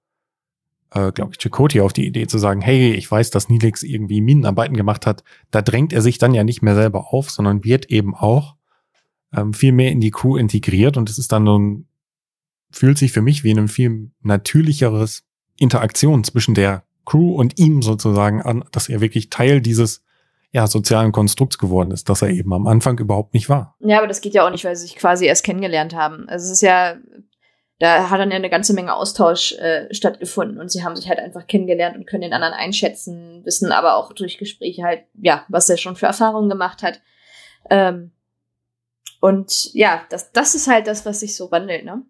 [0.91, 4.21] äh, glaube ich, Chakoti auf die Idee zu sagen, hey, ich weiß, dass Nilix irgendwie
[4.21, 5.23] Minenarbeiten gemacht hat.
[5.51, 8.55] Da drängt er sich dann ja nicht mehr selber auf, sondern wird eben auch
[9.35, 11.87] ähm, viel mehr in die Crew integriert und es ist dann nun,
[12.71, 15.23] fühlt sich für mich wie ein viel natürlicheres
[15.57, 20.03] Interaktion zwischen der Crew und ihm sozusagen an, dass er wirklich Teil dieses
[20.51, 23.75] ja, sozialen Konstrukts geworden ist, dass er eben am Anfang überhaupt nicht war.
[23.79, 26.27] Ja, aber das geht ja auch nicht, weil sie sich quasi erst kennengelernt haben.
[26.27, 26.95] Also es ist ja,
[27.79, 31.19] da hat dann ja eine ganze Menge Austausch äh, stattgefunden und sie haben sich halt
[31.19, 35.69] einfach kennengelernt und können den anderen einschätzen, wissen aber auch durch Gespräche halt, ja, was
[35.69, 37.01] er schon für Erfahrungen gemacht hat.
[37.69, 38.11] Ähm,
[39.21, 42.03] und ja, das, das ist halt das, was sich so wandelt, ne?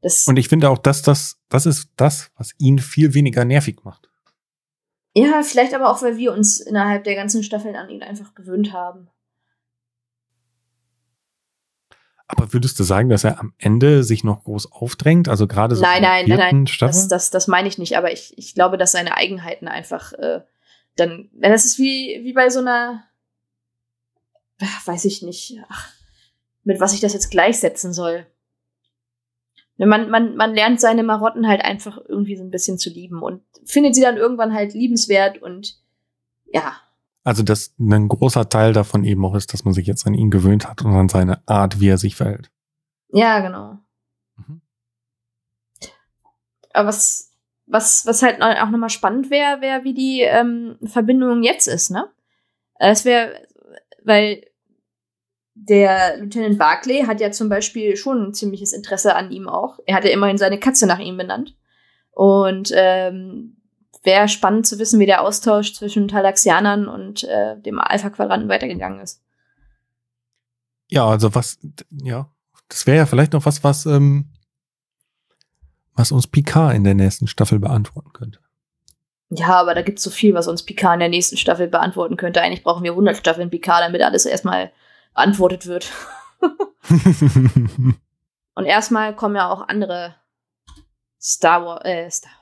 [0.00, 3.80] Das und ich finde auch, dass das, das ist das, was ihn viel weniger nervig
[3.82, 4.08] macht.
[5.14, 8.72] Ja, vielleicht aber auch, weil wir uns innerhalb der ganzen Staffeln an ihn einfach gewöhnt
[8.72, 9.08] haben.
[12.28, 15.28] Aber würdest du sagen, dass er am Ende sich noch groß aufdrängt?
[15.28, 16.92] Also gerade so nein, nein, nein, nein, Staffel?
[16.92, 17.96] Das, das, das meine ich nicht.
[17.96, 20.42] Aber ich, ich glaube, dass seine Eigenheiten einfach äh,
[20.96, 23.04] dann, das ist wie wie bei so einer,
[24.60, 25.90] ach, weiß ich nicht, ach,
[26.64, 28.26] mit was ich das jetzt gleichsetzen soll.
[29.78, 33.42] Man, man, man lernt seine Marotten halt einfach irgendwie so ein bisschen zu lieben und
[33.64, 35.78] findet sie dann irgendwann halt liebenswert und
[36.52, 36.76] ja,
[37.28, 40.30] also, dass ein großer Teil davon eben auch ist, dass man sich jetzt an ihn
[40.30, 42.50] gewöhnt hat und an seine Art, wie er sich verhält.
[43.10, 43.76] Ja, genau.
[44.38, 44.62] Mhm.
[46.72, 47.34] Aber was,
[47.66, 52.10] was, was halt auch nochmal spannend wäre, wäre, wie die ähm, Verbindung jetzt ist, ne?
[52.76, 53.34] Es wäre,
[54.04, 54.46] weil
[55.52, 59.80] der Lieutenant Barclay hat ja zum Beispiel schon ein ziemliches Interesse an ihm auch.
[59.84, 61.58] Er hat ja immerhin seine Katze nach ihm benannt.
[62.12, 63.57] Und ähm,
[64.08, 69.22] wäre spannend zu wissen, wie der Austausch zwischen Talaxianern und äh, dem Alpha-Quadranten weitergegangen ist.
[70.88, 71.58] Ja, also was,
[71.90, 72.30] ja,
[72.70, 74.30] das wäre ja vielleicht noch was, was, ähm,
[75.94, 78.40] was uns Picard in der nächsten Staffel beantworten könnte.
[79.28, 82.40] Ja, aber da gibt's so viel, was uns Picard in der nächsten Staffel beantworten könnte.
[82.40, 84.72] Eigentlich brauchen wir 100 Staffeln Picard, damit alles erstmal
[85.14, 85.92] beantwortet wird.
[88.54, 90.14] und erstmal kommen ja auch andere
[91.20, 92.32] Star Wars, äh, Star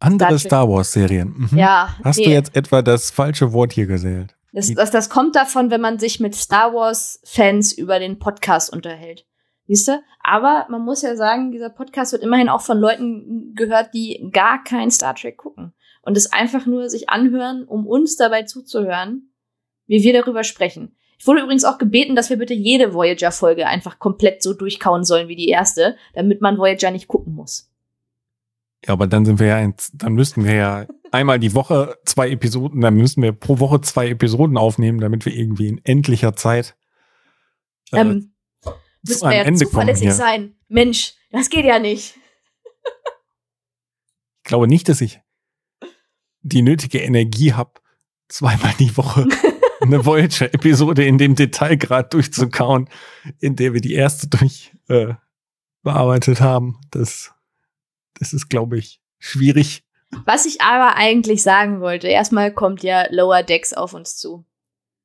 [0.00, 1.48] andere Star Wars-Serien.
[1.50, 1.58] Mhm.
[1.58, 1.94] Ja.
[2.02, 2.24] Hast nee.
[2.24, 4.34] du jetzt etwa das falsche Wort hier gesählt?
[4.52, 9.24] Das, das, das kommt davon, wenn man sich mit Star Wars-Fans über den Podcast unterhält.
[9.68, 10.02] Siehst du?
[10.24, 14.64] Aber man muss ja sagen, dieser Podcast wird immerhin auch von Leuten gehört, die gar
[14.64, 15.72] kein Star Trek gucken.
[16.02, 19.30] Und es einfach nur sich anhören, um uns dabei zuzuhören,
[19.86, 20.96] wie wir darüber sprechen.
[21.18, 25.28] Ich wurde übrigens auch gebeten, dass wir bitte jede Voyager-Folge einfach komplett so durchkauen sollen
[25.28, 27.69] wie die erste, damit man Voyager nicht gucken muss.
[28.86, 32.80] Ja, aber dann sind wir ja, dann müssten wir ja einmal die Woche zwei Episoden,
[32.80, 36.76] dann müssen wir pro Woche zwei Episoden aufnehmen, damit wir irgendwie in endlicher Zeit
[37.92, 38.32] äh, ähm,
[39.02, 40.54] müssen wir ja Ende zuverlässig sein.
[40.68, 42.14] Mensch, das geht ja nicht.
[44.38, 45.20] ich glaube nicht, dass ich
[46.42, 47.72] die nötige Energie habe,
[48.28, 49.26] zweimal die Woche
[49.80, 52.88] eine Voyager-Episode in dem Detailgrad durchzukauen,
[53.40, 55.14] in der wir die erste durch äh,
[55.82, 56.80] bearbeitet haben.
[56.90, 57.32] Das
[58.14, 59.84] das ist, glaube ich, schwierig.
[60.26, 64.44] Was ich aber eigentlich sagen wollte, erstmal kommt ja Lower Decks auf uns zu.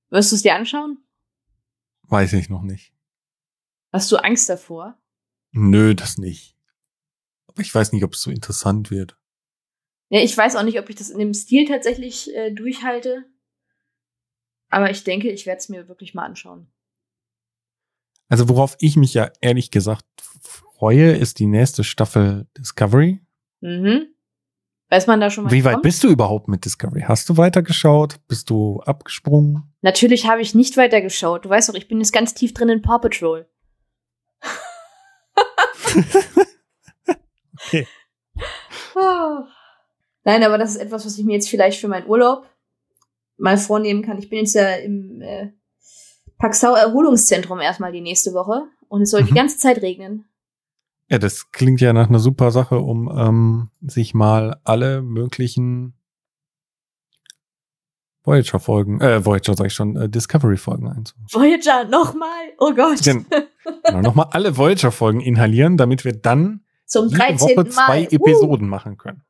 [0.10, 0.98] Wirst du es dir anschauen?
[2.04, 2.94] Weiß ich noch nicht.
[3.92, 4.98] Hast du Angst davor?
[5.52, 6.58] Nö, das nicht.
[7.48, 9.18] Aber ich weiß nicht, ob es so interessant wird.
[10.10, 13.26] Ja, ich weiß auch nicht, ob ich das in dem Stil tatsächlich äh, durchhalte.
[14.70, 16.68] Aber ich denke, ich werde es mir wirklich mal anschauen.
[18.28, 20.06] Also worauf ich mich ja ehrlich gesagt
[20.78, 23.22] freue, ist die nächste Staffel Discovery.
[23.62, 24.08] Mhm.
[24.90, 25.52] Weiß man da schon mal?
[25.52, 25.84] Wie weit kommt?
[25.84, 27.04] bist du überhaupt mit Discovery?
[27.08, 28.18] Hast du weitergeschaut?
[28.28, 29.64] Bist du abgesprungen?
[29.82, 31.46] Natürlich habe ich nicht weitergeschaut.
[31.46, 33.48] Du weißt doch, ich bin jetzt ganz tief drin in Paw Patrol.
[37.66, 37.88] okay.
[38.96, 39.44] Oh.
[40.24, 42.50] Nein, aber das ist etwas, was ich mir jetzt vielleicht für meinen Urlaub
[43.38, 44.18] mal vornehmen kann.
[44.18, 45.52] Ich bin jetzt ja im äh,
[46.38, 49.28] Paxau Erholungszentrum erstmal die nächste Woche und es soll mhm.
[49.28, 50.30] die ganze Zeit regnen.
[51.10, 55.94] Ja, das klingt ja nach einer super Sache, um ähm, sich mal alle möglichen
[58.26, 61.28] Voyager-Folgen, äh, Voyager sag ich schon, äh, Discovery-Folgen einzubauen.
[61.32, 62.54] Voyager, nochmal?
[62.58, 63.04] Oh Gott.
[63.04, 63.26] Gen
[63.84, 68.08] genau, nochmal alle Voyager-Folgen inhalieren, damit wir dann Zum jede Woche zwei Mal.
[68.14, 68.70] Episoden uh.
[68.70, 69.24] machen können.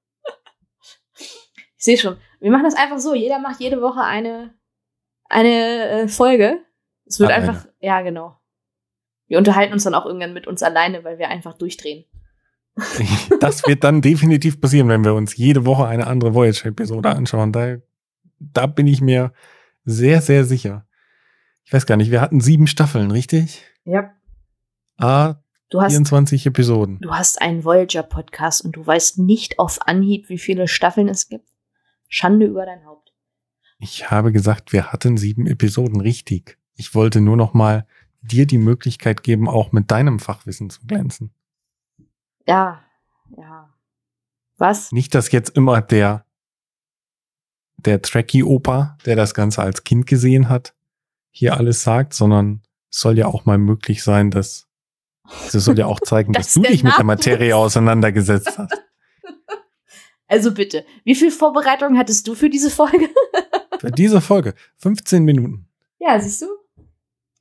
[1.18, 2.16] Ich sehe schon.
[2.40, 3.14] Wir machen das einfach so.
[3.14, 4.56] Jeder macht jede Woche eine,
[5.26, 6.62] eine äh, Folge.
[7.06, 7.50] Es wird Alleine.
[7.50, 8.38] einfach, ja, genau.
[9.28, 12.06] Wir unterhalten uns dann auch irgendwann mit uns alleine, weil wir einfach durchdrehen.
[13.40, 17.52] das wird dann definitiv passieren, wenn wir uns jede Woche eine andere Voyage-Episode anschauen.
[17.52, 17.78] Da,
[18.40, 19.32] da bin ich mir
[19.86, 20.86] sehr, sehr sicher.
[21.64, 23.64] Ich weiß gar nicht, wir hatten sieben Staffeln, richtig?
[23.86, 24.14] Ja.
[24.98, 25.36] Ah,
[25.70, 27.00] du hast, 24 Episoden.
[27.00, 31.50] Du hast einen Voyager-Podcast und du weißt nicht auf Anhieb, wie viele Staffeln es gibt.
[32.08, 33.14] Schande über dein Haupt.
[33.80, 36.58] Ich habe gesagt, wir hatten sieben Episoden, richtig.
[36.76, 37.88] Ich wollte nur noch mal
[38.28, 41.32] dir die Möglichkeit geben, auch mit deinem Fachwissen zu glänzen.
[42.48, 42.84] Ja,
[43.38, 43.74] ja.
[44.58, 44.92] Was?
[44.92, 46.26] Nicht, dass jetzt immer der,
[47.78, 50.74] der Trekkie-Opa, der das Ganze als Kind gesehen hat,
[51.32, 54.68] hier alles sagt, sondern es soll ja auch mal möglich sein, dass,
[55.52, 58.74] das soll ja auch zeigen, dass du dich mit der Materie auseinandergesetzt hast.
[60.28, 63.10] Also bitte, wie viel Vorbereitung hattest du für diese Folge?
[63.80, 65.68] für diese Folge 15 Minuten.
[66.00, 66.48] Ja, siehst du?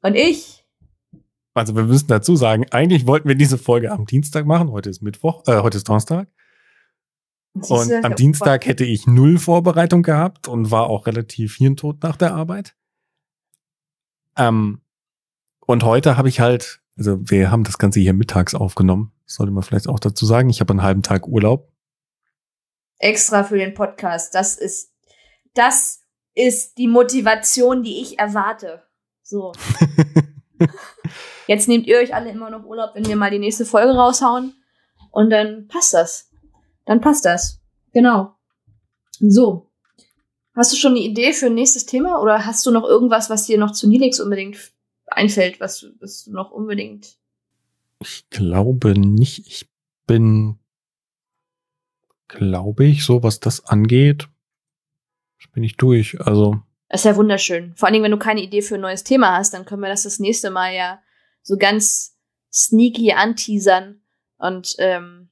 [0.03, 0.63] Und ich
[1.55, 4.72] also wir müssen dazu sagen, eigentlich wollten wir diese Folge am Dienstag machen.
[4.72, 6.28] Heute ist Mittwoch, äh, heute ist Donnerstag.
[7.55, 12.34] Und am Dienstag hätte ich null Vorbereitung gehabt und war auch relativ hirntot nach der
[12.34, 12.74] Arbeit.
[14.36, 14.80] Ähm,
[15.61, 19.12] und heute habe ich halt, also wir haben das Ganze hier mittags aufgenommen.
[19.24, 20.50] sollte man vielleicht auch dazu sagen.
[20.50, 21.70] Ich habe einen halben Tag Urlaub.
[22.98, 24.34] Extra für den Podcast.
[24.34, 24.92] Das ist,
[25.55, 26.00] das
[26.34, 28.82] ist die Motivation, die ich erwarte.
[29.22, 29.52] So.
[31.46, 34.55] Jetzt nehmt ihr euch alle immer noch Urlaub, wenn wir mal die nächste Folge raushauen.
[35.11, 36.30] Und dann passt das
[36.84, 37.61] dann passt das.
[37.92, 38.34] Genau.
[39.18, 39.70] So.
[40.55, 43.46] Hast du schon eine Idee für ein nächstes Thema oder hast du noch irgendwas, was
[43.46, 44.72] dir noch zu Nilix unbedingt
[45.07, 47.16] einfällt, was, was du noch unbedingt?
[48.00, 49.46] Ich glaube nicht.
[49.46, 49.68] Ich
[50.07, 50.59] bin,
[52.28, 54.28] glaube ich, so was das angeht,
[55.52, 56.20] bin ich durch.
[56.20, 56.61] Also.
[56.89, 57.74] Das ist ja wunderschön.
[57.76, 59.89] Vor allen Dingen, wenn du keine Idee für ein neues Thema hast, dann können wir
[59.89, 61.03] das das nächste Mal ja
[61.43, 62.16] so ganz
[62.53, 64.03] sneaky anteasern
[64.39, 65.30] und ähm,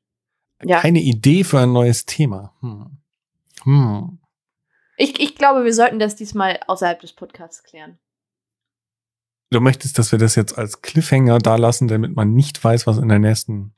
[0.64, 0.80] ja.
[0.80, 2.54] Keine Idee für ein neues Thema.
[2.60, 2.98] Hm.
[3.64, 4.18] Hm.
[4.96, 7.98] Ich, ich glaube, wir sollten das diesmal außerhalb des Podcasts klären.
[9.50, 12.98] Du möchtest, dass wir das jetzt als Cliffhanger da lassen, damit man nicht weiß, was
[12.98, 13.74] in der nächsten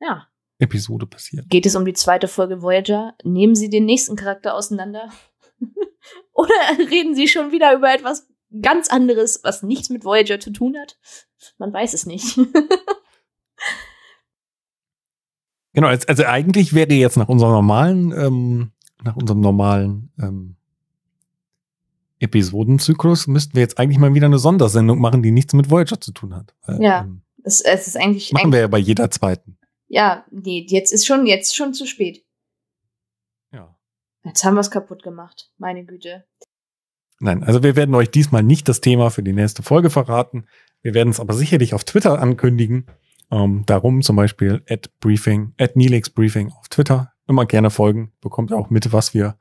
[0.00, 0.26] ja.
[0.58, 1.48] Episode passiert.
[1.48, 3.14] Geht es um die zweite Folge Voyager?
[3.22, 5.10] Nehmen Sie den nächsten Charakter auseinander?
[6.32, 8.28] Oder reden Sie schon wieder über etwas
[8.60, 10.98] ganz anderes, was nichts mit Voyager zu tun hat?
[11.58, 12.38] Man weiß es nicht.
[15.74, 18.72] Genau, also, eigentlich wäre jetzt nach unserem normalen, ähm,
[19.02, 20.56] nach unserem normalen ähm,
[22.20, 26.12] Episodenzyklus müssten wir jetzt eigentlich mal wieder eine Sondersendung machen, die nichts mit Voyager zu
[26.12, 26.54] tun hat.
[26.66, 28.32] Weil, ja, ähm, es, es ist eigentlich.
[28.32, 29.56] Machen eigentlich, wir ja bei jeder zweiten.
[29.88, 32.22] Ja, nee, jetzt ist schon, jetzt schon zu spät.
[34.24, 35.50] Jetzt haben wir es kaputt gemacht.
[35.58, 36.24] Meine Güte.
[37.18, 40.46] Nein, also wir werden euch diesmal nicht das Thema für die nächste Folge verraten.
[40.82, 42.86] Wir werden es aber sicherlich auf Twitter ankündigen.
[43.30, 47.12] Ähm, darum zum Beispiel at Briefing, at Nilix Briefing auf Twitter.
[47.28, 49.38] Immer gerne folgen, bekommt auch mit, was wir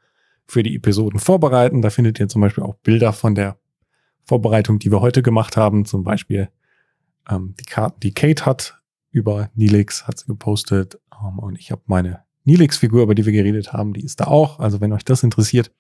[0.48, 1.82] für die Episoden vorbereiten.
[1.82, 3.58] Da findet ihr zum Beispiel auch Bilder von der
[4.26, 5.86] Vorbereitung, die wir heute gemacht haben.
[5.86, 6.50] Zum Beispiel
[7.30, 11.00] ähm, die Karten, die Kate hat über Nilix, hat sie gepostet.
[11.12, 14.60] Ähm, und ich habe meine Nilix-Figur, über die wir geredet haben, die ist da auch.
[14.60, 15.72] Also wenn euch das interessiert,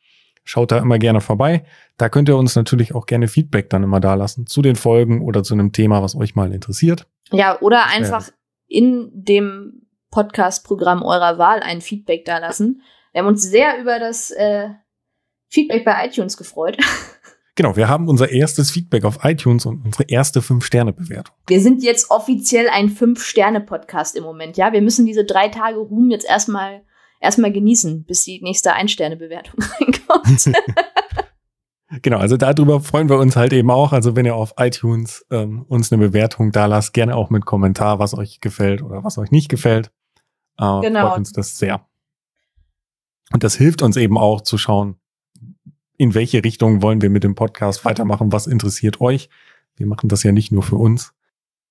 [0.44, 1.64] schaut da immer gerne vorbei.
[1.98, 5.22] Da könnt ihr uns natürlich auch gerne Feedback dann immer da lassen zu den Folgen
[5.22, 7.08] oder zu einem Thema, was euch mal interessiert.
[7.32, 8.34] Ja, oder einfach ja.
[8.68, 12.82] in dem Podcast-Programm eurer Wahl ein Feedback da lassen.
[13.12, 14.70] Wir haben uns sehr über das äh,
[15.50, 16.78] Feedback bei iTunes gefreut.
[17.56, 21.36] Genau, wir haben unser erstes Feedback auf iTunes und unsere erste Fünf-Sterne-Bewertung.
[21.48, 24.72] Wir sind jetzt offiziell ein Fünf-Sterne-Podcast im Moment, ja.
[24.72, 26.82] Wir müssen diese drei Tage Ruhm jetzt erstmal
[27.20, 30.52] erstmal genießen, bis die nächste Ein-Sterne-Bewertung reinkommt.
[32.02, 33.92] Genau, also darüber freuen wir uns halt eben auch.
[33.92, 38.00] Also wenn ihr auf iTunes ähm, uns eine Bewertung da lasst, gerne auch mit Kommentar,
[38.00, 39.92] was euch gefällt oder was euch nicht gefällt.
[40.58, 41.10] Äh, genau.
[41.10, 41.86] Freut uns das sehr.
[43.34, 45.01] Und das hilft uns eben auch zu schauen,
[46.02, 49.30] in welche Richtung wollen wir mit dem Podcast weitermachen, was interessiert euch.
[49.76, 51.14] Wir machen das ja nicht nur für uns.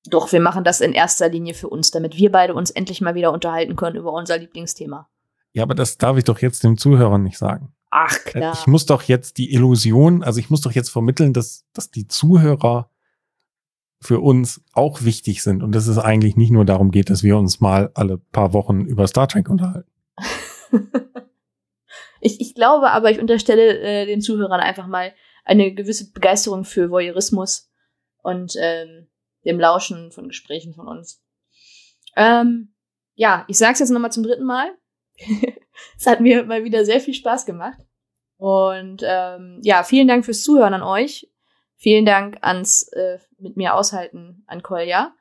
[0.04, 3.16] Doch, wir machen das in erster Linie für uns, damit wir beide uns endlich mal
[3.16, 5.08] wieder unterhalten können über unser Lieblingsthema.
[5.52, 7.72] Ja, aber das darf ich doch jetzt dem Zuhörer nicht sagen.
[7.90, 8.52] Ach äh, klar.
[8.56, 12.06] Ich muss doch jetzt die Illusion, also ich muss doch jetzt vermitteln, dass, dass die
[12.06, 12.88] Zuhörer
[14.00, 17.36] für uns auch wichtig sind und dass es eigentlich nicht nur darum geht, dass wir
[17.36, 19.90] uns mal alle paar Wochen über Star Trek unterhalten.
[22.20, 25.14] ich, ich glaube aber, ich unterstelle äh, den Zuhörern einfach mal
[25.44, 27.70] eine gewisse Begeisterung für Voyeurismus
[28.22, 29.08] und ähm,
[29.44, 31.22] dem Lauschen von Gesprächen von uns.
[32.16, 32.74] Ähm,
[33.14, 34.70] ja, ich sag's jetzt nochmal zum dritten Mal.
[35.98, 37.78] es hat mir mal wieder sehr viel Spaß gemacht.
[38.36, 41.30] Und ähm, ja, vielen Dank fürs Zuhören an euch.
[41.76, 45.14] Vielen Dank ans äh, mit mir aushalten an Kolja.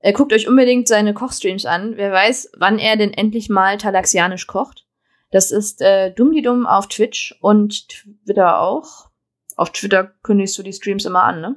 [0.00, 1.96] Äh, guckt euch unbedingt seine Kochstreams an.
[1.96, 4.86] Wer weiß, wann er denn endlich mal talaxianisch kocht.
[5.30, 9.10] Das ist äh, Dumm auf Twitch und Twitter auch.
[9.56, 11.56] Auf Twitter kündigst du die Streams immer an, ne?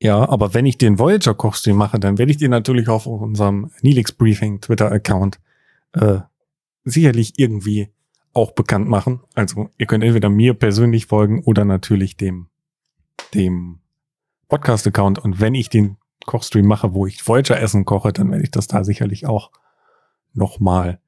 [0.00, 3.70] Ja, aber wenn ich den Voyager Kochstream mache, dann werde ich den natürlich auf unserem
[3.80, 5.40] Nilix Briefing Twitter Account
[5.92, 6.18] äh,
[6.84, 7.90] sicherlich irgendwie
[8.32, 9.20] auch bekannt machen.
[9.34, 12.48] Also ihr könnt entweder mir persönlich folgen oder natürlich dem,
[13.32, 13.80] dem
[14.48, 15.20] Podcast-Account.
[15.20, 15.96] Und wenn ich den
[16.26, 19.52] Kochstream mache, wo ich Voyager Essen koche, dann werde ich das da sicherlich auch
[20.32, 21.00] nochmal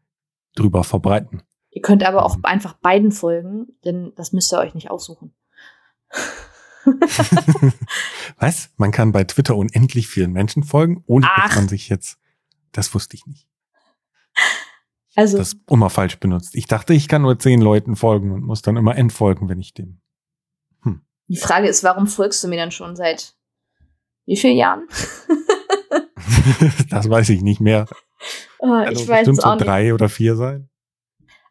[0.55, 1.43] drüber verbreiten.
[1.77, 5.35] Ihr könnt aber auch einfach beiden folgen, denn das müsst ihr euch nicht aussuchen.
[8.39, 8.71] Was?
[8.79, 11.49] Man kann bei Twitter unendlich vielen Menschen folgen, ohne Ach.
[11.49, 12.19] dass man sich jetzt.
[12.73, 13.47] Das wusste ich nicht.
[15.17, 16.55] Also, das immer falsch benutzt.
[16.55, 19.75] Ich dachte, ich kann nur zehn Leuten folgen und muss dann immer entfolgen, wenn ich
[19.75, 20.01] dem.
[20.83, 21.03] Hm.
[21.29, 23.35] Die Frage ist, warum folgst du mir dann schon seit
[24.25, 24.89] wie vielen Jahren?
[26.89, 27.85] das weiß ich nicht mehr.
[28.59, 30.71] Oh, ich weiß es auch so drei oder vier sein.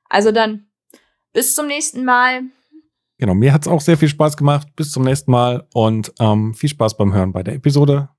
[0.09, 0.67] Also dann,
[1.33, 2.43] bis zum nächsten Mal.
[3.17, 4.67] Genau, mir hat es auch sehr viel Spaß gemacht.
[4.75, 8.09] Bis zum nächsten Mal und ähm, viel Spaß beim Hören bei der Episode.